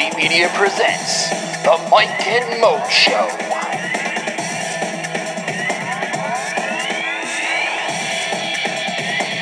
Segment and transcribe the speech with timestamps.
[0.00, 1.28] City Media presents
[1.62, 3.28] The Mike and Mo Show.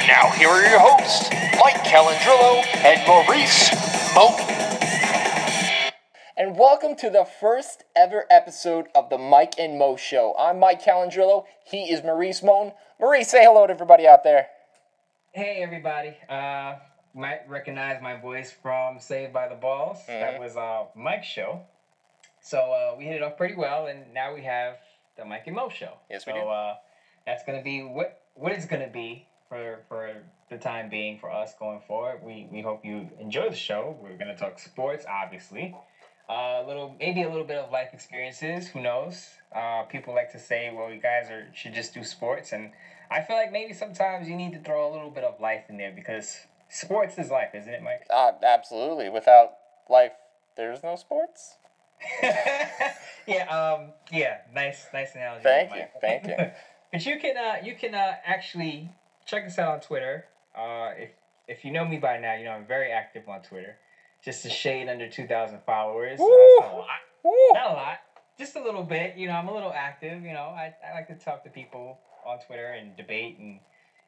[0.09, 1.31] Now, here are your hosts,
[1.61, 3.71] Mike Calandrillo and Maurice
[4.15, 5.93] Moten.
[6.37, 10.35] And welcome to the first ever episode of the Mike and Mo Show.
[10.37, 11.45] I'm Mike Calandrillo.
[11.65, 12.73] He is Maurice Moten.
[12.99, 14.49] Maurice, say hello to everybody out there.
[15.31, 16.17] Hey everybody.
[16.29, 16.79] Uh
[17.15, 20.05] might recognize my voice from Saved by the Balls.
[20.07, 20.39] That Mhm.
[20.39, 21.63] was uh Mike's show.
[22.41, 24.79] So uh, we hit it off pretty well and now we have
[25.17, 25.95] the Mike and Mo show.
[26.09, 26.49] Yes, we so, do.
[26.49, 26.77] uh
[27.27, 31.55] that's gonna be what what it's gonna be for for the time being for us
[31.59, 32.23] going forward.
[32.23, 33.97] We we hope you enjoy the show.
[34.01, 35.75] We're gonna talk sports, obviously.
[36.31, 38.69] Uh, a little, maybe a little bit of life experiences.
[38.69, 39.31] Who knows?
[39.51, 42.73] Uh, people like to say, "Well, you guys are should just do sports," and
[43.11, 45.79] I feel like maybe sometimes you need to throw a little bit of life in
[45.79, 48.07] there because sports is life, isn't it, Mike?
[48.11, 49.09] Uh, absolutely.
[49.09, 49.53] Without
[49.89, 50.13] life,
[50.57, 51.57] there's no sports.
[53.27, 53.49] yeah.
[53.49, 53.93] Um.
[54.13, 54.39] Yeah.
[54.55, 54.87] Nice.
[54.93, 55.43] Nice analogy.
[55.43, 56.37] Thank you, thank you.
[56.93, 57.37] but you can.
[57.37, 57.57] Uh.
[57.65, 57.95] You can.
[57.95, 58.15] Uh.
[58.25, 58.91] Actually
[59.27, 60.27] check us out on Twitter.
[60.57, 60.91] Uh.
[60.97, 61.11] If
[61.49, 63.77] If you know me by now, you know I'm very active on Twitter.
[64.25, 66.19] Just a shade under two thousand followers.
[66.19, 66.27] Woo!
[66.29, 66.89] that's not a lot.
[67.25, 67.33] Woo!
[67.53, 67.99] Not a lot.
[68.39, 69.17] Just a little bit.
[69.17, 70.23] You know, I'm a little active.
[70.23, 73.59] You know, I, I like to talk to people on Twitter and debate and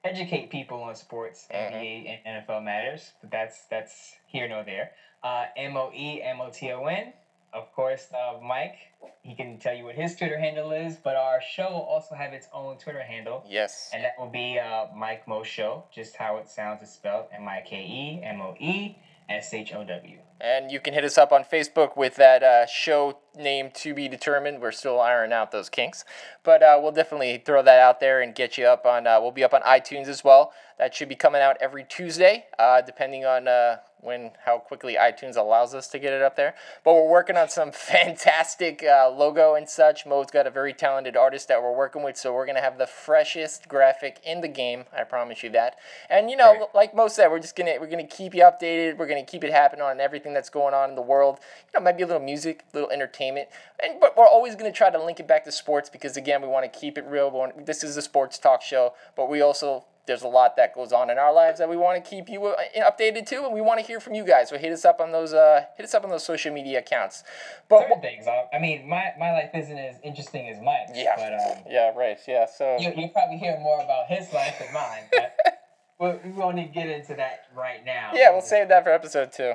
[0.05, 1.73] educate people on sports, Mhm.
[1.73, 3.13] NBA, and NFL matters.
[3.21, 4.93] But that's that's here nor there.
[5.23, 7.13] Uh, M O E M O T O N.
[7.53, 8.77] Of course, uh, Mike.
[9.23, 10.97] He can tell you what his Twitter handle is.
[10.97, 13.45] But our show will also have its own Twitter handle.
[13.49, 13.91] Yes.
[13.93, 17.49] And that will be uh, Mike Mo Show, just how it sounds is spelled M
[17.49, 18.97] I K E M O E
[19.29, 20.19] S H O W.
[20.41, 24.09] And you can hit us up on Facebook with that uh, show name to be
[24.09, 24.61] determined.
[24.61, 26.05] We're still ironing out those kinks,
[26.43, 29.07] but uh, we'll definitely throw that out there and get you up on.
[29.07, 30.53] Uh, we'll be up on iTunes as well.
[30.79, 35.37] That should be coming out every Tuesday, uh, depending on uh, when how quickly iTunes
[35.37, 36.55] allows us to get it up there.
[36.85, 37.71] But we're working on some
[38.15, 40.07] fantastic uh, logo and such.
[40.07, 42.87] Mo's got a very talented artist that we're working with, so we're gonna have the
[42.87, 44.85] freshest graphic in the game.
[44.97, 45.77] I promise you that.
[46.09, 46.75] And you know, Right.
[46.75, 48.97] like Mo said, we're just gonna we're gonna keep you updated.
[48.97, 51.39] We're gonna keep it happening on everything that's going on in the world.
[51.73, 53.49] You know, maybe a little music, a little entertainment,
[53.83, 56.49] and but we're always gonna try to link it back to sports because again, we
[56.49, 57.31] want to keep it real.
[57.31, 60.93] Want- This is a sports talk show, but we also there's a lot that goes
[60.93, 63.61] on in our lives that we want to keep you uh, updated to, and we
[63.61, 64.49] want to hear from you guys.
[64.49, 67.23] So hit us up on those uh, hit us up on those social media accounts.
[67.69, 68.27] But Certain things.
[68.27, 70.93] I, mean, my, my life isn't as interesting as Mike's.
[70.95, 71.15] Yeah.
[71.17, 72.47] But um, yeah, right, yeah.
[72.47, 75.05] So you, you probably hear more about his life than mine.
[75.13, 78.11] But we won't to get into that right now.
[78.15, 79.53] yeah, we'll save that for episode two.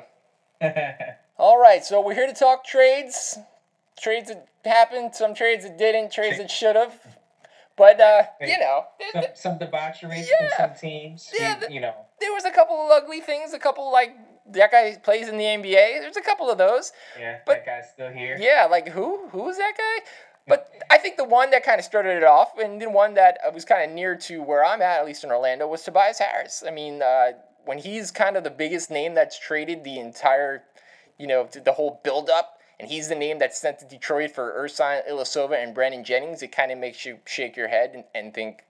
[1.38, 3.38] All right, so we're here to talk trades.
[4.00, 6.94] Trades that happened, some trades that didn't, trades that should have.
[7.76, 10.48] But uh, you know, some, some debauchery Yeah.
[10.56, 11.30] from some teams.
[11.38, 11.94] Yeah, you, you know.
[12.20, 14.16] there was a couple of ugly things, a couple like
[14.52, 16.00] that guy plays in the NBA.
[16.00, 16.92] There's a couple of those.
[17.20, 18.38] Yeah, but- that guy's still here.
[18.40, 19.28] Yeah, like who?
[19.28, 20.04] Who is that guy?
[20.48, 23.38] But I think the one that kind of started it off, and the one that
[23.52, 26.62] was kind of near to where I'm at, at least in Orlando, was Tobias Harris.
[26.64, 27.32] I mean, uh,
[27.66, 30.62] when he's kind of the biggest name that's traded the entire,
[31.18, 35.08] you know, the whole build-up, and he's the name that's sent to Detroit for Ersan
[35.08, 38.64] Ilyasova and Brandon Jennings, it kind of makes you shake your head and, and think,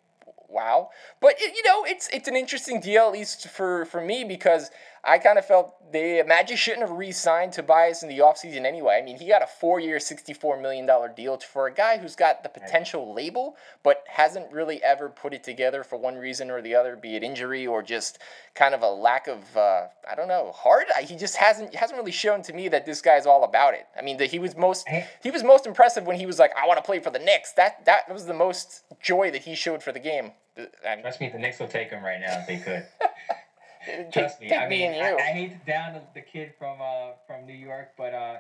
[0.48, 0.90] wow.
[1.20, 4.70] But it, you know, it's it's an interesting deal at least for for me because
[5.06, 8.98] I kind of felt the Magic shouldn't have re-signed Tobias in the offseason anyway.
[9.00, 12.42] I mean, he got a four-year, sixty-four million dollar deal for a guy who's got
[12.42, 16.74] the potential label, but hasn't really ever put it together for one reason or the
[16.74, 18.18] other, be it injury or just
[18.54, 20.86] kind of a lack of uh, I don't know heart.
[20.96, 23.86] I- He just hasn't hasn't really shown to me that this guy's all about it.
[23.96, 24.88] I mean, that he was most
[25.22, 27.52] he was most impressive when he was like, I want to play for the Knicks.
[27.52, 30.32] That that was the most joy that he showed for the game.
[30.86, 32.86] And Trust me, the Knicks will take him right now if they could.
[34.12, 34.52] Trust me.
[34.54, 35.14] I mean, and I.
[35.16, 38.36] I hate to down the kid from uh from New York, but uh,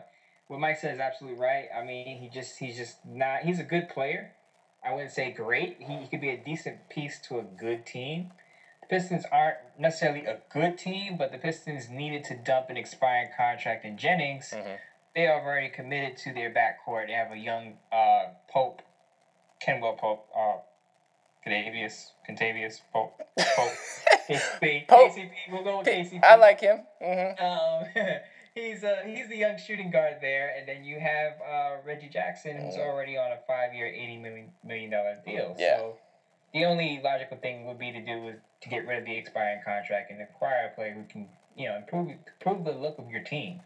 [0.48, 1.66] what Mike said is absolutely right.
[1.76, 3.42] I mean, he just he's just not.
[3.42, 4.32] He's a good player.
[4.84, 5.76] I wouldn't say great.
[5.80, 8.30] He, he could be a decent piece to a good team.
[8.82, 13.30] The Pistons aren't necessarily a good team, but the Pistons needed to dump an expiring
[13.36, 14.54] contract in Jennings.
[14.56, 14.76] Mhm.
[15.14, 17.06] They are already committed to their backcourt.
[17.08, 18.82] They have a young uh, Pope,
[19.60, 20.58] Kenwell Pope, uh,
[21.46, 23.70] Cadavius, Contavious Pope, Pope,
[24.28, 24.88] KCP.
[24.88, 25.12] Pope.
[25.12, 25.30] KCP.
[25.52, 26.24] We'll go with KCP.
[26.24, 26.80] I like him.
[27.00, 27.84] hmm Um,
[28.54, 32.56] he's uh he's the young shooting guard there, and then you have uh Reggie Jackson,
[32.56, 32.80] who's Mhm.
[32.80, 35.54] already on a five-year, eighty million million dollar deal.
[35.56, 35.76] Yeah.
[35.76, 35.98] So
[36.52, 39.62] the only logical thing would be to do is to get rid of the expiring
[39.64, 43.22] contract and acquire a player who can you know improve improve the look of your
[43.22, 43.60] team.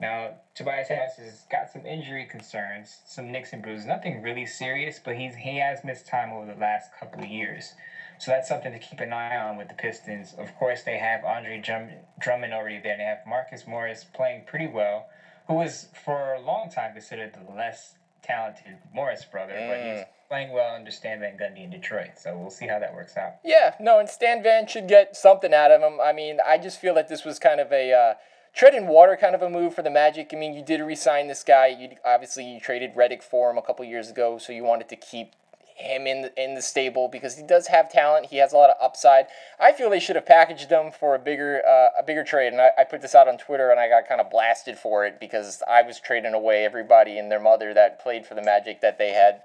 [0.00, 3.86] Now, Tobias Harris has got some injury concerns, some nicks and bruises.
[3.86, 7.72] Nothing really serious, but he's he has missed time over the last couple of years.
[8.18, 10.34] So that's something to keep an eye on with the Pistons.
[10.38, 12.96] Of course, they have Andre Drum- Drummond already there.
[12.96, 15.06] They have Marcus Morris playing pretty well.
[15.48, 20.06] who was for a long time considered the less talented Morris brother, but he's Mm.
[20.28, 22.18] playing well under Stan Van Gundy in Detroit.
[22.18, 23.34] So we'll see how that works out.
[23.44, 26.00] Yeah, no, and Stan Van should get something out of him.
[26.00, 28.14] I mean, I just feel that this was kind of a uh,
[28.56, 30.30] tread in water kind of a move for the Magic.
[30.32, 31.68] I mean, you did re-sign this guy.
[31.68, 34.96] You obviously you traded Redick for him a couple years ago, so you wanted to
[34.96, 35.32] keep
[35.76, 38.26] him in the, in the stable because he does have talent.
[38.26, 39.26] He has a lot of upside.
[39.60, 42.54] I feel they should have packaged him for a bigger uh, a bigger trade.
[42.54, 45.04] And I, I put this out on Twitter and I got kind of blasted for
[45.04, 48.80] it because I was trading away everybody and their mother that played for the Magic
[48.80, 49.42] that they had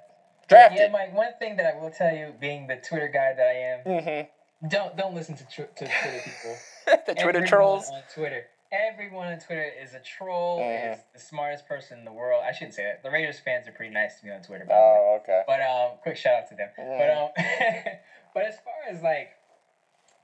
[0.47, 0.79] drafted.
[0.79, 0.91] Yeah.
[0.91, 1.13] Mike.
[1.13, 4.21] One thing that I will tell you, being the Twitter guy that I am, hmm
[4.69, 6.57] don't don't listen to tr- to Twitter people.
[6.85, 7.89] the Twitter Everyone trolls.
[7.89, 8.45] on Twitter.
[8.71, 10.59] Everyone on Twitter is a troll.
[10.59, 10.93] Mhm.
[10.93, 12.43] Is the smartest person in the world.
[12.45, 13.03] I shouldn't say that.
[13.03, 14.63] The Raiders fans are pretty nice to me on Twitter.
[14.63, 14.73] By.
[14.75, 15.43] Oh, okay.
[15.45, 16.69] But um, quick shout out to them.
[16.77, 17.29] But um,
[18.33, 19.31] but as far as like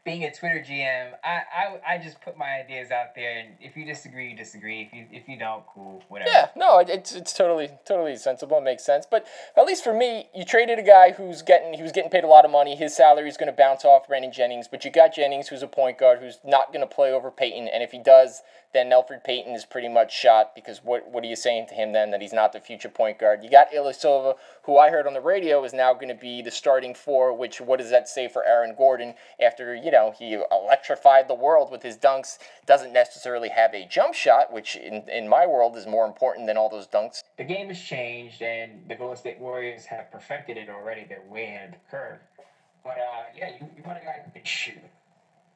[0.08, 3.76] being a Twitter GM, I, I I just put my ideas out there, and if
[3.76, 4.82] you disagree, you disagree.
[4.82, 6.32] If you if you don't, cool, whatever.
[6.32, 8.58] Yeah, no, it's it's totally totally sensible.
[8.58, 9.06] It makes sense.
[9.06, 9.28] But
[9.58, 12.28] at least for me, you traded a guy who's getting he was getting paid a
[12.28, 12.78] lot of money.
[12.78, 15.68] His salary is going to bounce off Brandon Jennings, but you got Jennings, who's a
[15.68, 17.68] point guard, who's not going to play over Payton.
[17.68, 18.42] And if he does,
[18.74, 21.94] then Nelfred Payton is pretty much shot because what what are you saying to him
[21.94, 23.44] then that he's not the future point guard?
[23.44, 26.52] You got Ilyasova, who I heard on the radio is now going to be the
[26.52, 27.36] starting four.
[27.36, 31.72] Which what does that say for Aaron Gordon after you know he electrified the world
[31.72, 32.38] with his dunks?
[32.66, 36.58] Doesn't necessarily have a jump shot, which in in my world is more important than
[36.58, 37.24] all those dunks.
[37.38, 41.06] The game has changed, and the Golden State Warriors have perfected it already.
[41.08, 42.20] They're way ahead of the curve.
[42.84, 44.78] But uh, yeah, you, you want a guy who can shoot.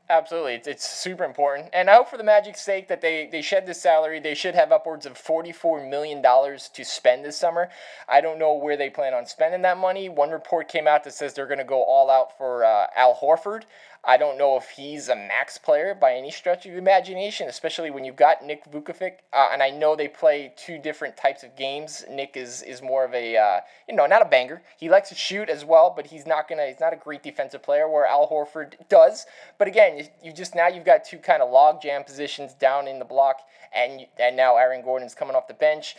[0.09, 3.41] Absolutely, it's, it's super important, and I hope for the Magic's sake that they they
[3.41, 4.19] shed this salary.
[4.19, 7.69] They should have upwards of forty four million dollars to spend this summer.
[8.09, 10.09] I don't know where they plan on spending that money.
[10.09, 13.15] One report came out that says they're going to go all out for uh, Al
[13.15, 13.63] Horford.
[14.03, 17.91] I don't know if he's a max player by any stretch of the imagination, especially
[17.91, 19.17] when you've got Nick Vucevic.
[19.31, 22.03] Uh, and I know they play two different types of games.
[22.09, 24.63] Nick is is more of a uh, you know not a banger.
[24.79, 27.61] He likes to shoot as well, but he's not gonna he's not a great defensive
[27.61, 27.87] player.
[27.87, 29.27] Where Al Horford does.
[29.59, 32.87] But again, you, you just now you've got two kind of log jam positions down
[32.87, 35.95] in the block, and and now Aaron Gordon's coming off the bench.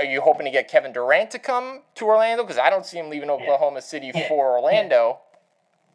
[0.00, 2.44] Are you hoping to get Kevin Durant to come to Orlando?
[2.44, 4.28] Because I don't see him leaving Oklahoma City Yeah.
[4.28, 5.18] for Orlando.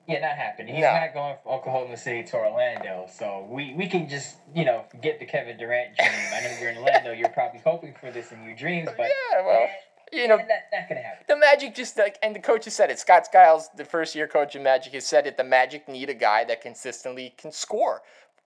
[0.08, 0.74] Yeah, not happening.
[0.76, 0.92] He's No.
[0.94, 5.20] not going from Oklahoma City to Orlando, so we, we can just you know get
[5.20, 6.10] the Kevin Durant dream.
[6.34, 7.12] I know you're in Orlando.
[7.12, 9.68] You're probably hoping for this in your dreams, but Yeah, well,
[10.14, 11.26] you know, not, not gonna happen.
[11.28, 13.00] the Magic just like, and the coach has said it.
[13.00, 15.36] Scott Skiles, the first year coach of Magic, has said it.
[15.36, 18.02] The Magic need a guy that consistently can score,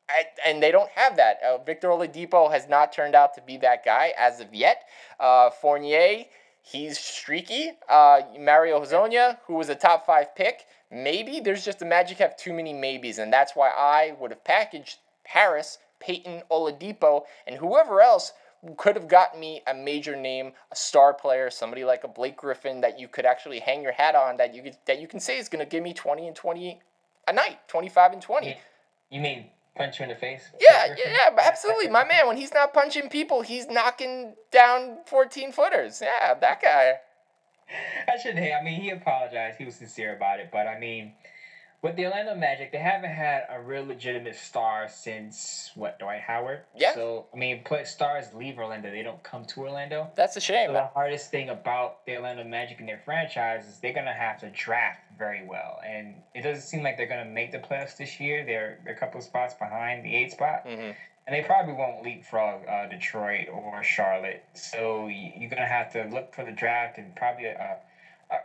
[0.10, 1.38] I, and they don't have that.
[1.48, 4.82] Uh, Victor Oladipo has not turned out to be that guy as of yet.
[5.20, 6.26] Uh, Fournier,
[6.62, 7.72] he's streaky.
[7.90, 12.38] Uh, Mario Hezonja, who was a top five pick, maybe there's just the Magic have
[12.38, 18.02] too many maybes, and that's why I would have packaged Harris, Payton, Oladipo, and whoever
[18.02, 18.34] else
[18.78, 22.82] could have gotten me a major name, a star player, somebody like a Blake Griffin
[22.82, 25.40] that you could actually hang your hat on that you could, that you can say
[25.40, 26.80] is going to give me 20 and 20
[27.28, 28.48] a night, 25 and 20.
[28.48, 28.54] You,
[29.10, 30.52] you mean punch you in the face?
[30.60, 31.88] Yeah, yeah, yeah, absolutely.
[31.90, 36.02] My man, when he's not punching people, he's knocking down 14 footers.
[36.02, 36.94] Yeah, that guy.
[38.08, 38.40] I shouldn't.
[38.40, 39.58] Hey, I mean, he apologized.
[39.58, 40.50] He was sincere about it.
[40.52, 41.14] But I mean,
[41.82, 46.62] with the Orlando Magic, they haven't had a real legitimate star since what Dwight Howard.
[46.76, 46.94] Yeah.
[46.94, 48.92] So I mean, play, stars leave Orlando.
[48.92, 50.12] They don't come to Orlando.
[50.16, 50.70] That's a shame.
[50.70, 54.40] So the hardest thing about the Orlando Magic and their franchise is they're gonna have
[54.42, 58.20] to draft very well, and it doesn't seem like they're gonna make the playoffs this
[58.20, 58.46] year.
[58.46, 60.92] They're, they're a couple of spots behind the eight spot, hmm
[61.28, 64.44] and they probably won't leapfrog uh, Detroit or Charlotte.
[64.54, 67.78] So you're gonna have to look for the draft and probably a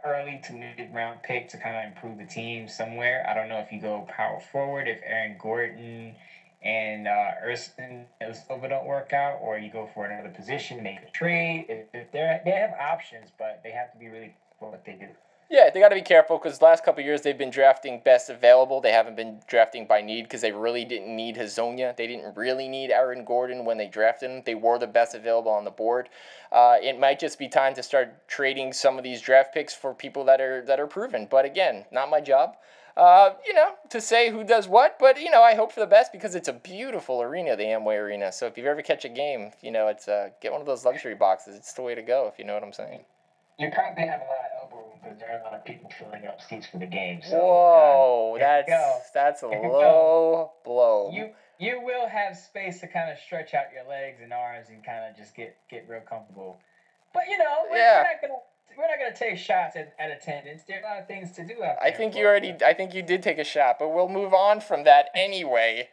[0.04, 3.24] early to mid round pick to kind of improve the team somewhere.
[3.28, 6.14] I don't know if you go power forward if Aaron Gordon
[6.62, 11.10] and uh, Erskine Silva don't work out, or you go for another position, make a
[11.10, 11.66] trade.
[11.68, 15.08] If, if they're, they have options, but they have to be really what they do.
[15.48, 18.80] Yeah, they got to be careful because last couple years they've been drafting best available.
[18.80, 21.96] They haven't been drafting by need because they really didn't need Hezonja.
[21.96, 24.42] They didn't really need Aaron Gordon when they drafted him.
[24.44, 26.08] They were the best available on the board.
[26.50, 29.94] Uh, it might just be time to start trading some of these draft picks for
[29.94, 31.28] people that are that are proven.
[31.30, 32.56] But again, not my job.
[32.96, 35.86] Uh, you know, to say who does what, but you know, I hope for the
[35.86, 38.32] best because it's a beautiful arena, the Amway Arena.
[38.32, 40.84] So if you ever catch a game, you know, it's uh, get one of those
[40.84, 41.56] luxury boxes.
[41.56, 43.04] It's the way to go, if you know what I'm saying.
[43.58, 44.55] You probably have a lot
[45.08, 47.20] of elbow because there are a lot of people filling up seats for the game.
[47.22, 51.10] So, uh, Whoa, you that's that's a low blow.
[51.12, 54.84] You you will have space to kind of stretch out your legs and arms and
[54.84, 56.58] kind of just get get real comfortable.
[57.14, 57.98] But you know, we're, Yeah.
[58.02, 58.40] we're not gonna
[58.76, 60.62] we're not gonna take shots at, at attendance.
[60.64, 61.82] There are a lot of things to do out there.
[61.82, 62.54] I think you already.
[62.64, 65.88] I think you did take a shot, but we'll move on from that anyway.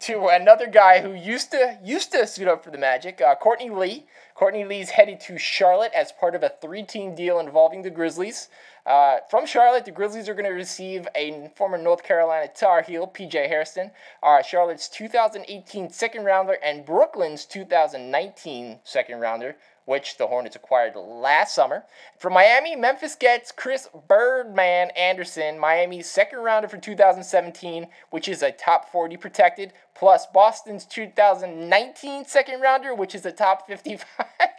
[0.00, 3.70] To another guy who used to used to suit up for the Magic, uh, Courtney
[3.70, 4.06] Lee.
[4.34, 8.48] Courtney Lee's headed to Charlotte as part of a three-team deal involving the Grizzlies.
[8.84, 13.06] Uh, from Charlotte, the Grizzlies are going to receive a former North Carolina Tar Heel,
[13.06, 20.56] PJ Hairston, uh, Charlotte's 2018 second rounder, and Brooklyn's 2019 second rounder which the Hornets
[20.56, 21.84] acquired last summer.
[22.18, 28.50] From Miami, Memphis gets Chris Birdman Andersen, Miami's second rounder for 2017, which is a
[28.50, 34.06] top 40 protected, plus Boston's 2019 second rounder, which is a top 55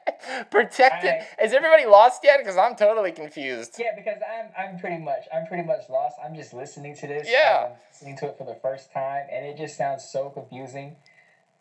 [0.51, 1.10] protected.
[1.12, 2.38] I- is everybody lost yet?
[2.39, 3.75] Because I'm totally confused.
[3.79, 6.17] Yeah, because I'm I'm pretty much I'm pretty much lost.
[6.24, 7.27] I'm just listening to this.
[7.29, 7.67] Yeah.
[7.72, 10.96] um, listening to it for the first time, and it just sounds so confusing.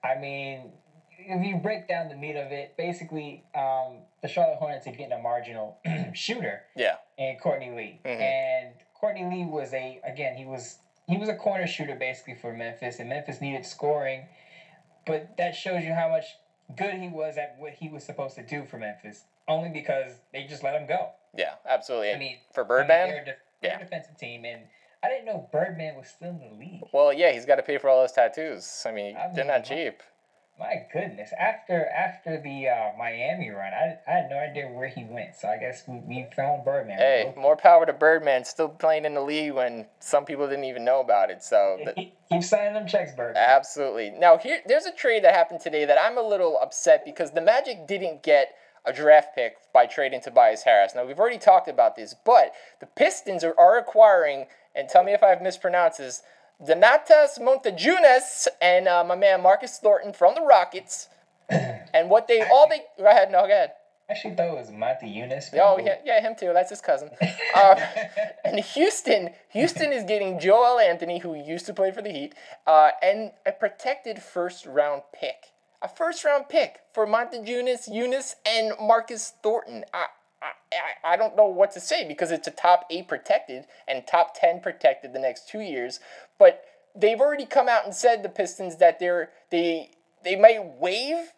[0.03, 0.73] I mean,
[1.27, 5.13] if you break down the meat of it, basically, um, the Charlotte Hornets are getting
[5.13, 5.79] a marginal
[6.15, 6.97] shooter Yeah.
[7.19, 8.21] in Courtney Lee, Mhm.
[8.21, 12.53] and Courtney Lee was a again he was he was a corner shooter basically for
[12.53, 14.27] Memphis, and Memphis needed scoring,
[15.07, 16.25] but that shows you how much
[16.77, 20.45] good he was at what he was supposed to do for Memphis, only because they
[20.45, 21.11] just let him go.
[21.37, 22.13] Yeah, absolutely.
[22.13, 23.09] I mean, for I mean, Birdman?
[23.09, 23.77] they're, a def- they're Yeah.
[23.77, 24.63] a defensive team, and
[25.03, 26.83] I didn't know Birdman was still in the league.
[26.93, 28.85] well, yeah, he's got to pay for all those tattoos.
[28.87, 30.03] I mean, I they're not cheap.
[30.59, 31.31] My goodness!
[31.37, 35.35] After after the uh, Miami run, I, I had no idea where he went.
[35.35, 36.97] So I guess we, we found Birdman.
[36.97, 37.43] Hey, bro.
[37.43, 41.01] more power to Birdman, still playing in the league when some people didn't even know
[41.01, 41.43] about it.
[41.43, 43.43] So, keep signing them checks, Birdman.
[43.45, 44.11] absolutely.
[44.11, 47.41] Now, here, there's a trade that happened today that I'm a little upset because the
[47.41, 50.95] Magic didn't get a draft pick by trading Tobias Harris.
[50.95, 55.13] Now, we've already talked about this, but the Pistons are, are acquiring, and tell me
[55.13, 56.23] if I've mispronounced this,
[56.63, 61.09] Donatas Motiejunas and uh, my man Marcus Thornton from the Rockets.
[61.49, 63.73] and what they all they go ahead no go ahead
[64.09, 65.51] actually thought it was Monty Eunice.
[65.55, 66.53] Oh yeah, yeah, him too.
[66.53, 67.11] That's his cousin.
[67.55, 67.79] Um,
[68.45, 72.35] and Houston, Houston is getting Joel Anthony, who used to play for the Heat,
[72.67, 75.53] uh, and a protected first round pick.
[75.83, 79.85] A first round pick for Motiejunas, Eunice, and Marcus Thornton.
[79.93, 80.07] I,
[80.45, 84.35] I, I- don't know what to say because it's a top eight protected and top
[84.39, 86.01] ten protected the next two years.
[86.39, 89.91] But they've already come out and said the Pistons that they're they
[90.25, 91.33] they might waive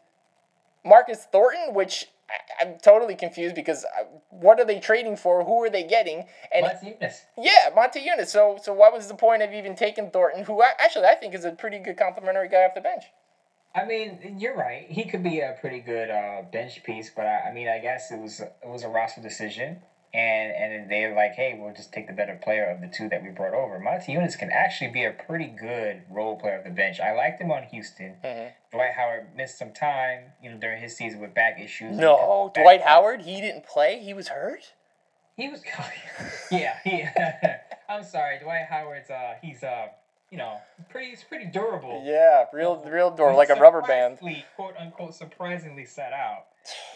[0.84, 5.44] Marcus Thornton, which I, I'm totally confused because uh, what are they trading for?
[5.44, 6.24] Who are they getting?
[6.54, 7.22] And Eunice.
[7.38, 8.30] yeah, Monte Eunice.
[8.30, 11.34] So so what was the point of even taking Thornton, who I, actually I think
[11.34, 13.04] is a pretty good complimentary guy off the bench?
[13.76, 14.86] I mean, you're right.
[14.88, 18.10] He could be a pretty good uh, bench piece, but I, I mean, I guess
[18.10, 19.78] it was it was a roster decision,
[20.14, 23.22] and and they're like, hey, we'll just take the better player of the two that
[23.22, 23.78] we brought over.
[23.78, 27.00] Monty Eunice can actually be a pretty good role player of the bench.
[27.00, 28.16] I liked him on Houston.
[28.24, 28.52] Mhm.
[28.72, 31.96] Dwight Howard missed some time, you know, during his season with back issues.
[31.96, 33.22] No, Back- Dwight Howard.
[33.22, 33.98] He didn't play.
[33.98, 34.72] He was hurt.
[35.36, 35.62] He was,
[36.50, 37.04] yeah, he.
[37.90, 39.10] I'm sorry, Dwight Howard's.
[39.10, 39.88] Uh, he's uh,
[40.30, 41.08] you know, pretty.
[41.12, 42.02] it's pretty durable.
[42.04, 44.18] Yeah, real real He like a rubber band.
[44.18, 46.46] surprisingly, quote unquote, surprisingly set out.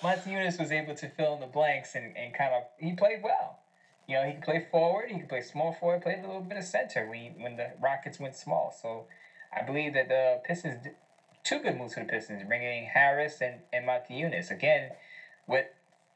[0.02, 3.22] Monty Eunice was able to fill in the blanks and, and kind of he played
[3.22, 3.60] well.
[4.08, 6.58] You know, he could play forward, he could play small forward, played a little bit
[6.58, 8.75] of center when he, when the Rockets went small.
[8.82, 9.06] So
[9.56, 10.94] I believe that the Pistons did
[11.44, 14.90] two good moves for the Pistons, bringing Harris and and Eunice again.
[15.46, 15.66] With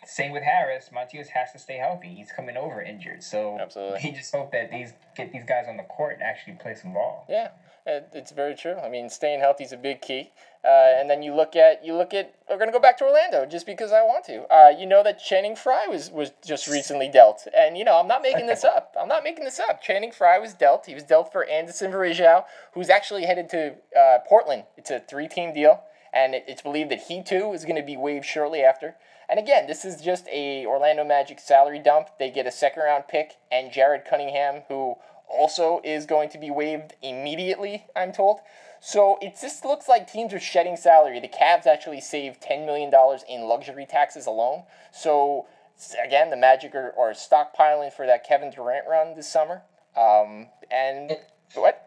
[0.07, 2.09] same with Harris, Eunice has to stay healthy.
[2.09, 4.01] He's coming over injured, so Absolutely.
[4.01, 6.93] he just hope that these get these guys on the court and actually play some
[6.93, 7.27] ball.
[7.29, 7.51] Yeah,
[7.87, 8.75] it's very true.
[8.75, 10.31] I mean, staying healthy is a big key.
[10.65, 12.35] Uh, and then you look at you look at.
[12.49, 14.45] We're gonna go back to Orlando just because I want to.
[14.51, 18.09] Uh, you know that Channing Frye was was just recently dealt, and you know I'm
[18.09, 18.95] not making this up.
[18.99, 19.83] I'm not making this up.
[19.83, 20.87] Channing Frye was dealt.
[20.87, 24.65] He was dealt for Anderson Varejao, who's actually headed to uh, Portland.
[24.79, 25.83] It's a three team deal,
[26.15, 28.95] and it's believed that he too is going to be waived shortly after.
[29.29, 32.09] And again, this is just a Orlando Magic salary dump.
[32.19, 34.97] They get a second round pick and Jared Cunningham, who
[35.29, 38.41] also is going to be waived immediately, I'm told.
[38.81, 41.19] So it just looks like teams are shedding salary.
[41.19, 42.93] The Cavs actually saved $10 million
[43.29, 44.65] in luxury taxes alone.
[44.93, 45.47] So
[46.05, 49.63] again, the Magic are, are stockpiling for that Kevin Durant run this summer.
[49.97, 51.17] Um, and
[51.55, 51.84] what?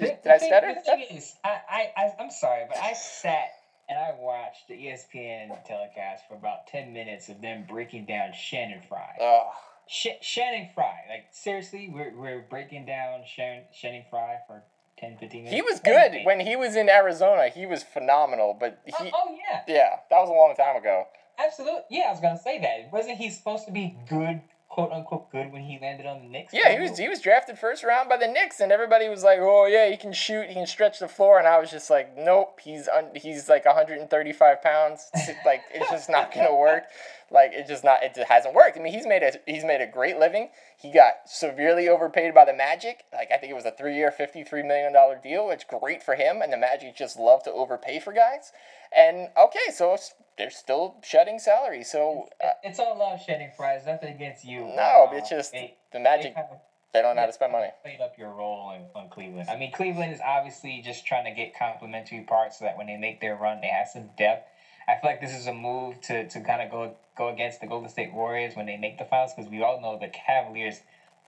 [0.00, 0.74] Did, did I stutter?
[0.74, 3.50] The thing is, I, I, I, I'm sorry, but I sat
[3.88, 8.80] and I watched the ESPN telecast for about 10 minutes of them breaking down Shannon
[8.88, 9.16] Fry.
[9.20, 9.46] Ugh.
[9.88, 10.94] Sh- Shannon Fry.
[11.08, 14.62] Like, seriously, we're, we're breaking down Shannon, Shannon Fry for
[14.98, 15.54] 10, 15 minutes?
[15.54, 17.48] he was good when he was in Arizona.
[17.48, 19.62] He was phenomenal, but Oh, he, oh, yeah.
[19.66, 21.04] yeah, that was a long time ago.
[21.44, 21.80] Absolutely.
[21.90, 22.92] Yeah, I was going to say that.
[22.92, 24.40] Wasn't he supposed to be good
[24.70, 26.54] quote unquote good when he landed on the Knicks?
[26.54, 29.38] Yeah, he was he was drafted first round by the Knicks, and everybody was like,
[29.40, 32.16] "Oh yeah, he can shoot, he can stretch the floor," and I was just like,
[32.16, 35.10] "Nope, he's un- he's like 135 pounds.
[35.30, 36.84] It's like it's just not gonna work.
[37.30, 38.76] Like it just not it just hasn't worked.
[38.78, 40.48] I mean, he's made a he's made a great living.
[40.76, 43.04] He got severely overpaid by the Magic.
[43.12, 45.50] Like I think it was a three year, 53 million dollar deal.
[45.50, 48.52] It's great for him, and the Magic just love to overpay for guys.
[48.96, 49.96] And okay, so
[50.40, 51.84] they're still shedding salary.
[51.84, 53.82] So uh, it's all love shedding fries.
[53.86, 54.60] Nothing against you.
[54.60, 56.34] no, but, it's uh, just they- the they Magic.
[56.34, 56.56] kind of
[56.94, 57.68] They don't know how to spend money.
[57.82, 59.50] played up your role in, on Cleveland.
[59.50, 62.96] I mean, Cleveland is obviously just trying to get complementary parts so that when they
[62.96, 64.48] make their run, they have some depth.
[64.88, 67.66] I feel like this is a move to, to kind of go go against the
[67.66, 70.80] Golden State Warriors when they make the finals because we all know the Cavaliers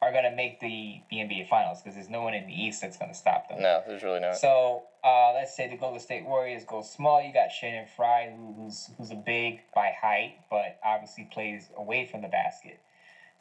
[0.03, 2.81] are going to make the, the NBA finals because there's no one in the East
[2.81, 3.63] that's going to stop them.
[3.63, 4.33] No, there's really no.
[4.35, 7.23] So uh, let's say the Golden State Warriors go small.
[7.23, 12.05] You got Shannon Fry, who, who's who's a big by height, but obviously plays away
[12.05, 12.81] from the basket.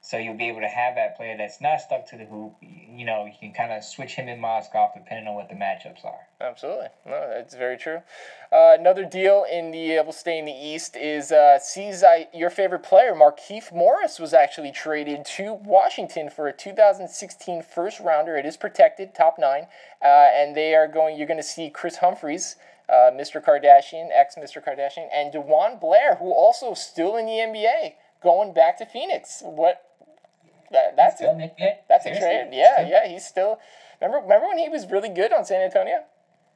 [0.04, 2.56] So you'll be able to have that player that's not stuck to the hoop.
[2.62, 6.04] You know, you can kind of switch him and Mozgov depending on what the matchups
[6.04, 6.28] are.
[6.42, 6.88] Absolutely.
[7.06, 8.00] No, that's very true.
[8.52, 12.04] Uh, another deal in the, uh, we'll stay in the East, is uh, sees
[12.34, 18.36] your favorite player, Markieff Morris, was actually traded to Washington for a 2016 first rounder.
[18.36, 19.68] It is protected, top nine.
[20.04, 22.56] Uh, and they are going, you're going to see Kris Humphries.
[22.90, 23.42] Uh, Mr.
[23.42, 24.62] Kardashian, ex Mr.
[24.62, 29.42] Kardashian, and DeJuan Blair, who also still in the NBA, going back to Phoenix.
[29.46, 29.91] What?
[30.72, 31.84] That, that's Still it.
[31.88, 32.50] That's a trade.
[32.52, 33.08] Yeah, yeah.
[33.08, 33.60] He's still.
[34.02, 36.04] Remember, remember when he was really good on San Antonio?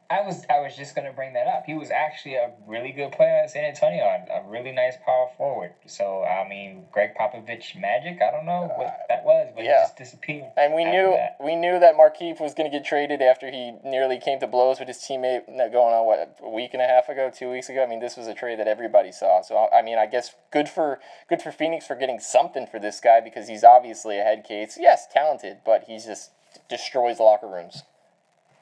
[0.10, 1.66] I was I was just gonna bring that up.
[1.66, 5.74] He was actually a really good player at San Antonio, a, really nice power forward.
[5.88, 8.22] So I mean, Gregg Popovich magic.
[8.22, 9.80] I don't know uh, what that was, but yeah.
[9.80, 10.52] he just disappeared.
[10.58, 11.38] And we knew that.
[11.44, 14.80] we knew that Markieff was going to get traded after he nearly came to blows
[14.80, 17.84] with his teammate going on what a week and a half ago, two weeks ago.
[17.84, 19.42] I mean, this was a trade that everybody saw.
[19.42, 23.00] So I mean, I guess good for good for Phoenix for getting something for this
[23.00, 24.78] guy because he's obviously a head case.
[24.80, 26.32] Yes, talented, but he just
[26.70, 27.84] destroys locker rooms.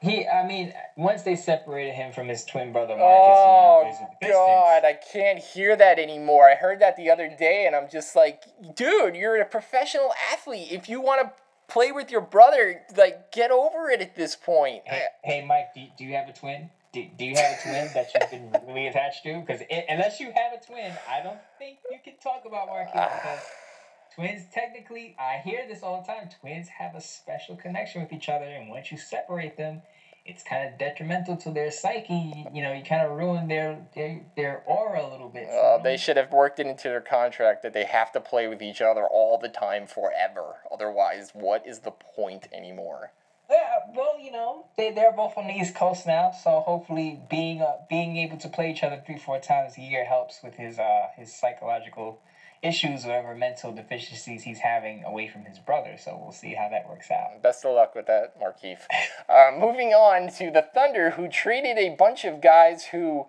[0.04, 3.90] He, I mean, once they separated him from his twin brother Marcus, Oh he now
[3.90, 4.36] plays with the Pistons.
[4.36, 6.46] God, I can't hear that anymore.
[6.46, 8.42] I heard that the other day, and I'm just like,
[8.74, 10.68] dude, you're a professional athlete.
[10.70, 11.32] If you want to
[11.72, 14.82] play with your brother, like, get over it at this point.
[14.84, 16.68] Hey, hey, Mike, do, do you have a twin?
[16.92, 19.40] Do, do you have a twin that you've been really attached to?
[19.40, 22.92] Because unless you have a twin, I don't think you can talk about Marcus.
[22.94, 23.20] Ah.
[23.22, 23.40] Because
[24.14, 26.28] twins, technically, I hear this all the time.
[26.40, 29.80] Twins have a special connection with each other, and once you separate them,
[30.24, 32.46] it's kind of detrimental to their psyche.
[32.52, 35.48] You, know, you kind of ruin their, their their aura a little bit.
[35.48, 38.62] Uh, they should have worked it into their contract that they have to play with
[38.62, 40.60] each other all the time forever.
[40.72, 43.12] Otherwise, what is the point anymore?
[43.50, 47.60] Yeah, well, you know, they they're both on the East Coast now, so hopefully being
[47.60, 50.78] uh, being able to play each other three four times a year helps with his
[50.78, 52.22] uh his psychological
[52.64, 55.96] issues, whatever mental deficiencies he's having away from his brother.
[55.98, 57.42] So we'll see how that works out.
[57.42, 58.80] Best of luck with that, Markieff.
[59.28, 63.26] Uh, moving on to the Thunder, who traded a bunch of guys who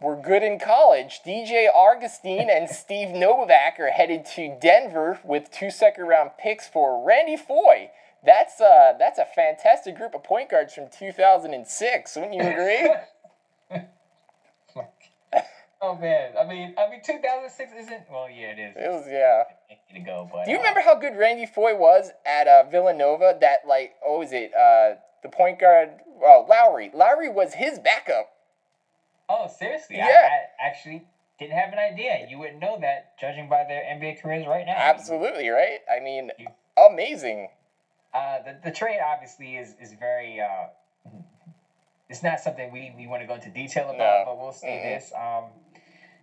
[0.00, 1.20] were good in college.
[1.24, 7.04] DJ Augustin and Steve Novak are headed to Denver with two second round picks for
[7.04, 7.90] Randy Foye.
[8.24, 12.16] That's uh, that's a fantastic group of point guards from 2006.
[12.16, 12.94] Wouldn't you agree?
[15.80, 18.28] Oh man, I mean, I mean, two thousand six isn't well.
[18.28, 18.76] Yeah, it is.
[18.76, 19.44] it was yeah.
[19.94, 23.36] to go, but Do you uh, remember how good Randy Foye was at uh, Villanova?
[23.40, 24.52] That like, what was it?
[24.54, 25.90] Uh, the point guard,
[26.22, 26.90] oh Lowry.
[26.92, 28.30] Lowry was his backup.
[29.28, 29.96] Oh, seriously?
[29.96, 30.04] Yeah.
[30.06, 31.04] I, I actually
[31.38, 32.26] didn't have an idea.
[32.28, 34.74] You wouldn't know that, judging by their NBA careers right now.
[34.74, 35.78] Absolutely right.
[35.90, 36.48] I mean, You-
[36.90, 37.50] amazing.
[38.12, 40.40] Uh, the, the trade obviously is is very.
[40.40, 40.68] Uh,
[42.08, 44.22] it's not something we, we want to go into detail about, No.
[44.26, 44.82] but we'll say Mhm.
[44.82, 45.44] this: um,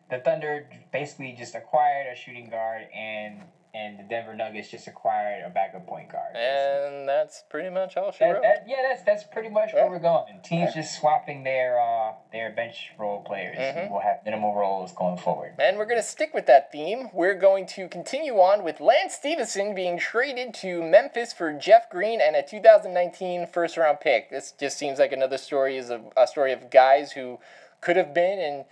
[0.10, 3.42] the Thunder basically just acquired a shooting guard, and
[3.74, 6.34] and the Denver Nuggets just acquired a backup point guard.
[6.34, 8.42] And that's pretty much all she That, wrote.
[8.44, 9.82] that, yeah, that's that's pretty much Yeah.
[9.82, 10.40] where we're going.
[10.44, 13.88] Teams just swapping their uh, their bench role players Mhm.
[13.88, 15.56] who will have minimal roles going forward.
[15.60, 17.10] And we're going to stick with that theme.
[17.12, 22.22] We're going to continue on with Lance Stephenson being traded to Memphis for Jeff Green
[22.22, 24.30] and a 2019 first round pick.
[24.30, 27.42] This just seems like another story is a, a story of guys who
[27.82, 28.66] could have been and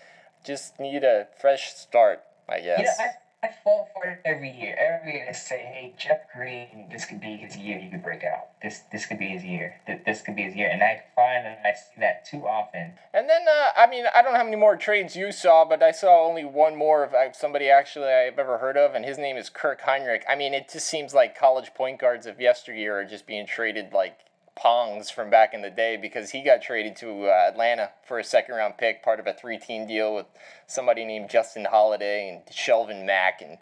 [0.44, 2.80] just need a fresh start, I guess.
[2.80, 4.76] You know, I, I fall for it every year.
[4.80, 7.78] Every year they say, hey, Jeff Green, this could be his year.
[7.78, 8.50] He could break out.
[8.62, 9.76] This this could be his year.
[9.86, 10.70] Th- This could be his year.
[10.72, 12.94] And I find that I see that too often.
[13.14, 15.84] And then, uh, I mean, I don't know how many more trades you saw, but
[15.84, 19.18] I saw only one more of uh, somebody actually I've ever heard of, and his
[19.18, 20.24] name is Kirk Hinrich.
[20.30, 23.92] I mean, it just seems like college point guards of yesteryear are just being traded
[23.92, 24.20] like
[24.56, 28.24] pongs from back in the day because he got traded to uh, Atlanta for a
[28.24, 30.26] second round pick, part of a three team deal with
[30.68, 33.58] somebody named Justin Holiday and Shelvin Mack and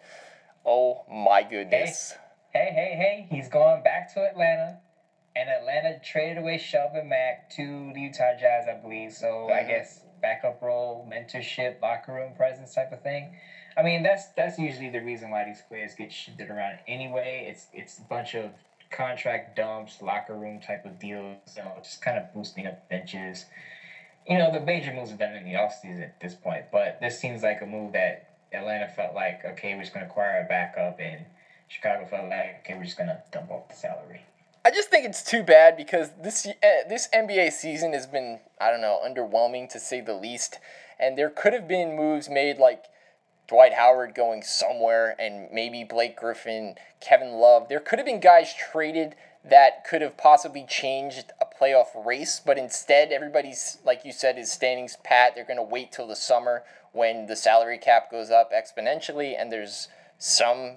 [0.65, 2.13] Oh my goodness.
[2.53, 4.77] Hey, hey, hey, he's going back to Atlanta.
[5.35, 9.13] And Atlanta traded away Shelvin Mack to the Utah Jazz, I believe.
[9.13, 9.67] So I Mhm.
[9.67, 13.35] guess backup role, mentorship, locker room presence type of thing.
[13.77, 17.45] I mean, that's that's usually the reason why these players get shifted around anyway.
[17.47, 18.51] It's it's a bunch of
[18.91, 23.45] contract dumps, locker room type of deals, you know, just kind of boosting up benches.
[24.27, 27.19] You know, the major moves have done in the offseason at this point, but this
[27.19, 30.47] seems like a move that Atlanta felt like, okay, we're just going to acquire a
[30.47, 31.25] backup, and
[31.67, 34.21] Chicago felt like, okay, we're just going to dump off the salary.
[34.63, 38.69] I just think it's too bad because this uh, this NBA season has been I
[38.69, 40.59] don't know underwhelming to say the least,
[40.99, 42.85] and there could have been moves made like
[43.47, 47.67] Dwight Howard going somewhere and maybe Blake Griffin, Kevin Love.
[47.67, 52.57] There could have been guys traded that could have possibly changed a playoff race, but
[52.57, 55.33] instead everybody's like you said is standings pat.
[55.35, 59.51] They're going to wait till the summer when the salary cap goes up exponentially and
[59.51, 60.75] there's some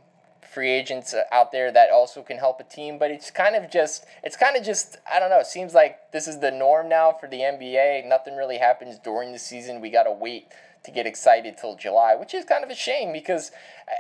[0.55, 3.69] free agents uh, out there that also can help a team but it's kind of
[3.69, 6.89] just it's kind of just i don't know it seems like this is the norm
[6.89, 10.47] now for the nba nothing really happens during the season we got to wait
[10.85, 13.51] to get excited till july which is kind of a shame because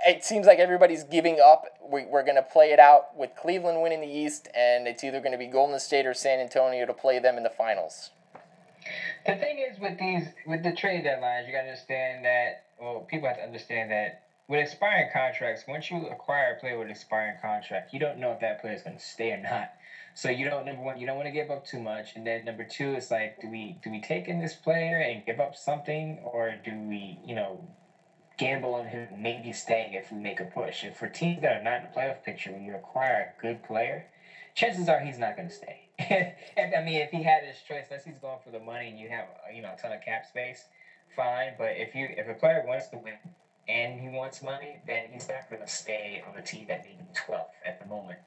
[0.06, 1.66] it seems like everybody's giving up.
[1.82, 5.20] We, we're going to play it out with cleveland winning the east and it's either
[5.20, 8.10] going to be golden state or san antonio to play them in the finals.
[9.26, 13.28] The thing is with these with the trade deadlines, you gotta understand that well, people
[13.28, 17.36] have to understand that with expiring contracts, once you acquire a player with an expiring
[17.40, 19.72] contract, you don't know if that player is gonna stay or not.
[20.14, 22.44] So you don't number one, you don't want to give up too much, and then
[22.44, 25.56] number two, it's like, do we do we take in this player and give up
[25.56, 27.66] something, or do we, you know,
[28.36, 30.84] gamble on him maybe staying if we make a push?
[30.84, 33.64] If for teams that are not in the playoff picture, when you acquire a good
[33.64, 34.06] player,
[34.54, 35.80] chances are he's not going to stay.
[35.98, 39.08] I mean, if he had his choice, unless he's going for the money and you
[39.08, 40.66] have you know a ton of cap space,
[41.16, 41.54] fine.
[41.58, 43.14] But if you if a player wants to win
[43.68, 46.96] and he wants money, then he's not going to stay on a team that be
[47.28, 48.18] 12th at the moment.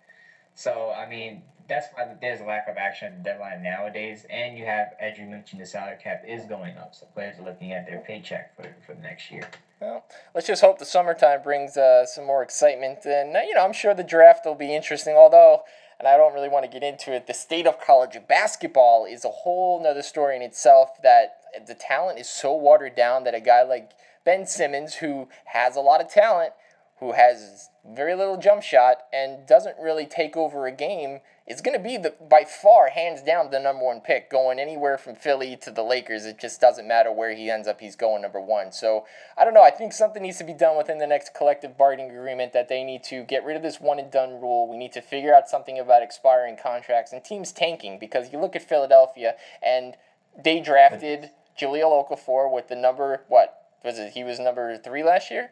[0.55, 4.25] So I mean, that's why there's a lack of action at the deadline nowadays.
[4.29, 7.45] And you have, as you mentioned, the salary cap is going up, so players are
[7.45, 9.47] looking at their paycheck for for the next year.
[9.79, 13.05] Well, let's just hope the summertime brings uh, some more excitement.
[13.05, 15.61] And, uh, you know, I'm sure the draft will be interesting, although,
[15.99, 19.23] and I don't really want to get into it, the state of college basketball is
[19.23, 23.39] a whole nother story in itself that the talent is so watered down that a
[23.39, 23.91] guy like
[24.27, 26.51] Ben Simmons, who has a lot of talent,
[26.99, 31.77] who has very little jump shot and doesn't really take over a game, is going
[31.77, 34.29] to be the by far, hands down, the number one pick.
[34.29, 37.79] Going anywhere from Philly to the Lakers, it just doesn't matter where he ends up.
[37.79, 38.73] He's going number one.
[38.73, 39.05] So
[39.37, 39.63] I don't know.
[39.63, 42.83] I think something needs to be done within the next collective bargaining agreement that they
[42.83, 44.69] need to get rid of this one and done rule.
[44.69, 48.57] We need to figure out something about expiring contracts and teams tanking because you look
[48.57, 49.95] at Philadelphia and
[50.37, 54.13] they drafted Jahlil Okafor with the number what was it?
[54.13, 55.51] He was number three last year.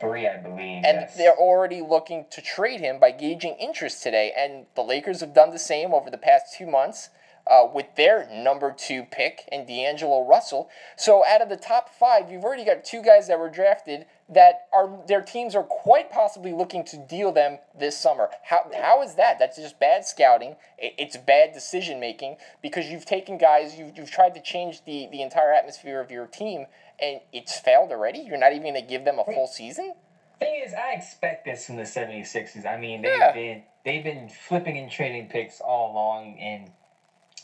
[0.00, 0.84] Three, I believe.
[0.84, 1.16] And yes.
[1.16, 4.32] they're already looking to trade him by gauging interest today.
[4.36, 7.10] And the Lakers have done the same over the past two months
[7.46, 10.68] uh, with their number two pick and D'Angelo Russell.
[10.96, 14.66] So out of the top five, you've already got two guys that were drafted that
[14.72, 18.30] are their teams are quite possibly looking to deal them this summer.
[18.44, 19.38] How, how is that?
[19.38, 20.56] That's just bad scouting.
[20.78, 25.20] It's bad decision making because you've taken guys, you've, you've tried to change the, the
[25.20, 26.66] entire atmosphere of your team
[27.00, 28.20] and it's failed already.
[28.20, 29.94] You're not even going to give them a full season?
[30.38, 32.66] Thing is, I expect this from the 76ers.
[32.66, 33.32] I mean, they've Yeah.
[33.32, 36.70] been they've been flipping and trading picks all along and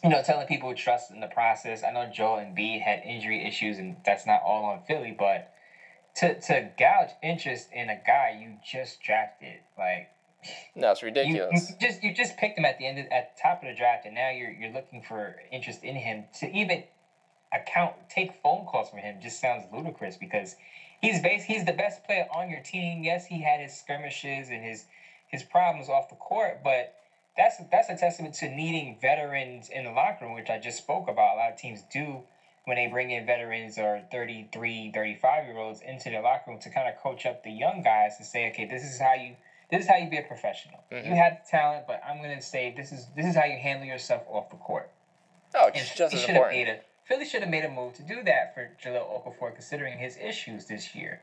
[0.03, 1.83] you know, telling people trust in the process.
[1.83, 5.53] I know Joel Embiid had injury issues and that's not all on Philly, but
[6.17, 10.11] to to gouge interest in a guy you just drafted, like
[10.75, 11.71] No, it's you, ridiculous.
[11.71, 13.75] you just you just picked him at the end of, at the top of the
[13.75, 16.85] draft and now you're you're looking for interest in him to even
[17.53, 20.55] account take phone calls from him just sounds ludicrous because
[21.01, 23.03] he's base he's the best player on your team.
[23.03, 24.87] Yes, he had his skirmishes and his
[25.27, 26.95] his problems off the court, but
[27.39, 31.09] that's that's a testament to needing veterans in the locker room, which I just spoke
[31.09, 31.37] about.
[31.37, 32.25] A lot of teams do
[32.65, 36.69] when they bring in veterans or 33, 35 year olds into their locker room to
[36.69, 39.37] kind of coach up the young guys to say, okay, this is how you
[39.71, 40.83] this is how you be a professional.
[40.91, 41.07] Mhm.
[41.07, 43.87] You have the talent, but I'm gonna say this is this is how you handle
[43.87, 44.91] yourself off the court.
[45.55, 46.59] Oh, it's just as important.
[46.59, 49.99] made a Philly should have made a move to do that for Jahlil Okafor, considering
[49.99, 51.23] his issues this year,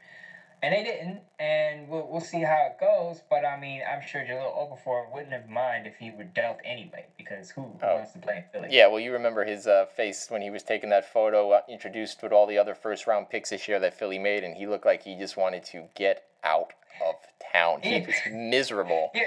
[0.65, 1.19] and they didn't.
[1.39, 3.21] And we'll we'll see how it goes.
[3.29, 7.05] But I mean, I'm sure Jahlil Okafor wouldn't have mind if he were dealt anyway,
[7.17, 7.95] because who, Oh.
[7.95, 8.75] wants to play in Philly?
[8.75, 12.23] Yeah, well, you remember his uh, face when he was taking that photo, uh, introduced
[12.23, 14.85] with all the other first round picks this year that Philly made, and he looked
[14.85, 16.73] like he just wanted to get out
[17.05, 17.15] of
[17.51, 17.81] town.
[17.83, 19.11] He was miserable.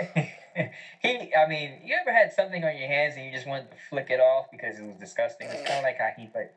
[0.59, 0.70] Yeah.
[1.03, 3.77] he, I mean, you ever had something on your hands and you just wanted to
[3.90, 5.46] flick it off because it was disgusting?
[5.48, 6.51] It's kind of like how he put.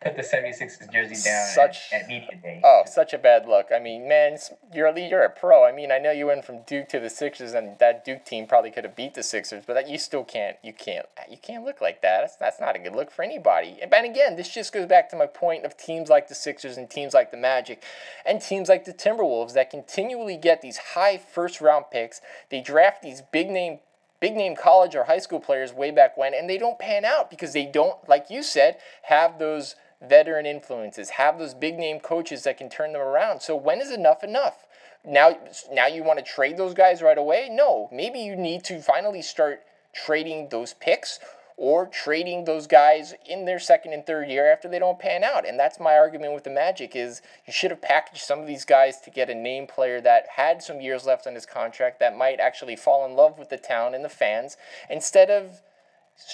[0.00, 2.60] Put the 76ers jersey down Such- at, at media day.
[2.64, 3.68] Oh, such a bad look.
[3.74, 4.38] I mean, man,
[4.72, 5.64] you're a, you're a pro.
[5.64, 8.46] I mean, I know you went from Duke to the Sixers, and that Duke team
[8.46, 10.56] probably could have beat the Sixers, but that you still can't.
[10.62, 11.06] You can't.
[11.30, 12.20] You can't look like that.
[12.20, 13.78] That's, that's not a good look for anybody.
[13.82, 16.76] And, and again, this just goes back to my point of teams like the Sixers
[16.76, 17.82] and teams like the Magic,
[18.24, 22.20] and teams like the Timberwolves that continually get these high first round picks.
[22.50, 23.80] They draft these big name
[24.20, 27.30] big name college or high school players way back when, and they don't pan out
[27.30, 32.44] because they don't, like you said, have those veteran influences, have those big name coaches
[32.44, 33.40] that can turn them around.
[33.40, 34.66] So when is enough enough?
[35.04, 35.38] Now,
[35.72, 37.48] now you want to trade those guys right away?
[37.50, 39.62] No, maybe you need to finally start
[39.94, 41.20] trading those picks
[41.56, 45.48] or trading those guys in their second and third year after they don't pan out.
[45.48, 48.64] And that's my argument with the Magic is you should have packaged some of these
[48.64, 52.16] guys to get a name player that had some years left on his contract that
[52.16, 54.58] might actually fall in love with the town and the fans
[54.90, 55.62] instead of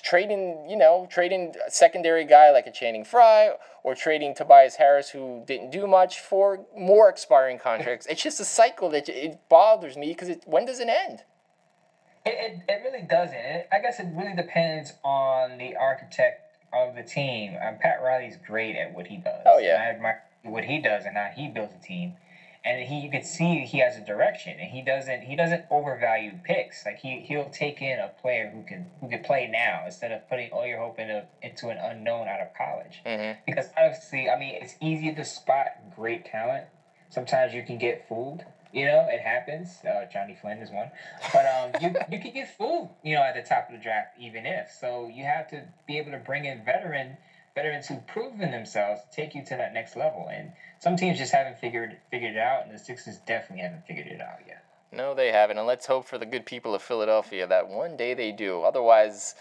[0.05, 3.51] trading, you know, trading a secondary guy like a Channing Frye
[3.83, 8.07] or trading Tobias Harris who didn't do much for more expiring contracts.
[8.07, 11.25] it's just a cycle that it bothers me because it, when does it end?
[12.25, 13.35] It, it, it really doesn't.
[13.35, 17.57] It, I guess it really depends on the architect of the team.
[17.67, 19.43] Um, Pat Riley's great at what he does.
[19.45, 19.75] Oh, yeah.
[19.75, 22.15] And I admire what he does and how he builds a team.
[22.65, 26.39] And he, you can see he has a direction, and he doesn't he doesn't overvalue
[26.45, 26.87] picks.
[26.87, 30.29] Like he he'll take in a player who can who can play now instead of
[30.29, 33.01] putting all your hope into into an unknown out of college.
[33.05, 33.41] Mm-hmm.
[33.47, 36.67] Because obviously, I mean, it's easy to spot great talent.
[37.11, 38.45] Sometimes you can get fooled.
[38.73, 39.85] You know, it happens.
[39.85, 40.91] Uh, Jonny Flynn is one,
[41.33, 42.91] but um, you you can get fooled.
[43.03, 45.99] You know, at the top of the draft, even if so, you have to be
[45.99, 47.17] able to bring in veteran
[47.55, 50.29] veterans who've proven themselves to take you to that next level.
[50.33, 54.07] And some teams just haven't figured figured it out, and the Sixers definitely haven't figured
[54.07, 54.65] it out yet.
[54.93, 55.59] No, they haven't.
[55.59, 58.63] And let's hope for the good people of Philadelphia that one day they do.
[58.63, 59.35] Otherwise,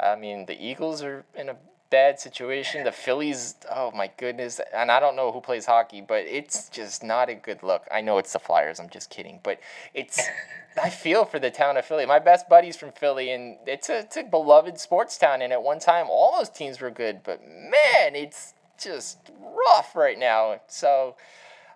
[0.00, 1.56] I mean, the Eagles are in a
[1.90, 2.84] bad situation.
[2.84, 4.60] The Phillies, oh my goodness.
[4.74, 7.86] And I don't know who plays hockey, but it's just not a good look.
[7.90, 8.80] I know it's the Flyers.
[8.80, 9.40] I'm just kidding.
[9.42, 9.60] But
[9.94, 10.20] it's,
[10.82, 12.06] I feel for the town of Philly.
[12.06, 15.42] My best buddy's from Philly, and it's a, it's a beloved sports town.
[15.42, 17.20] And at one time, all those teams were good.
[17.22, 20.60] But man, it's just rough right now.
[20.68, 21.16] So,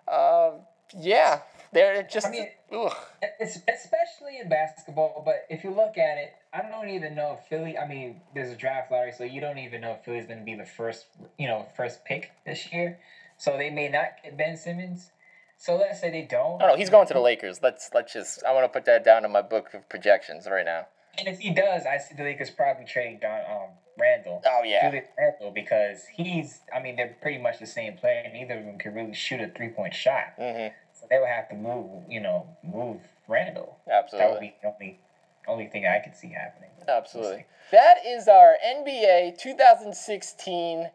[0.07, 0.51] uh,
[0.97, 1.39] yeah,
[1.73, 2.27] they're just.
[2.27, 2.47] I mean,
[3.41, 7.77] especially in basketball, but if you look at it, I don't even know if Philly.
[7.77, 10.45] I mean, there's a draft lottery, so you don't even know if Philly's going to
[10.45, 11.05] be the first,
[11.37, 12.99] you know, first pick this year.
[13.37, 15.11] So they may not get Ben Simmons.
[15.57, 16.61] So let's say they don't.
[16.61, 17.59] Oh no, he's going to the Lakers.
[17.61, 18.43] Let's let's just.
[18.43, 20.87] I want to put that down in my book of projections right now.
[21.17, 24.41] And if he does, I see the Lakers probably trading Don um, Randle.
[24.45, 24.89] Oh yeah.
[24.89, 26.61] Julius Randle because he's.
[26.75, 28.23] I mean, they're pretty much the same player.
[28.33, 30.37] Neither of them can really shoot a three point shot.
[30.39, 30.73] Mm-hmm.
[31.01, 32.03] So they would have to move.
[32.07, 33.77] You know, move Randle.
[33.91, 34.19] Absolutely.
[34.21, 34.99] That would be the only
[35.47, 36.69] only thing I could see happening.
[36.87, 37.45] Absolutely.
[37.71, 40.91] That is our NBA 2016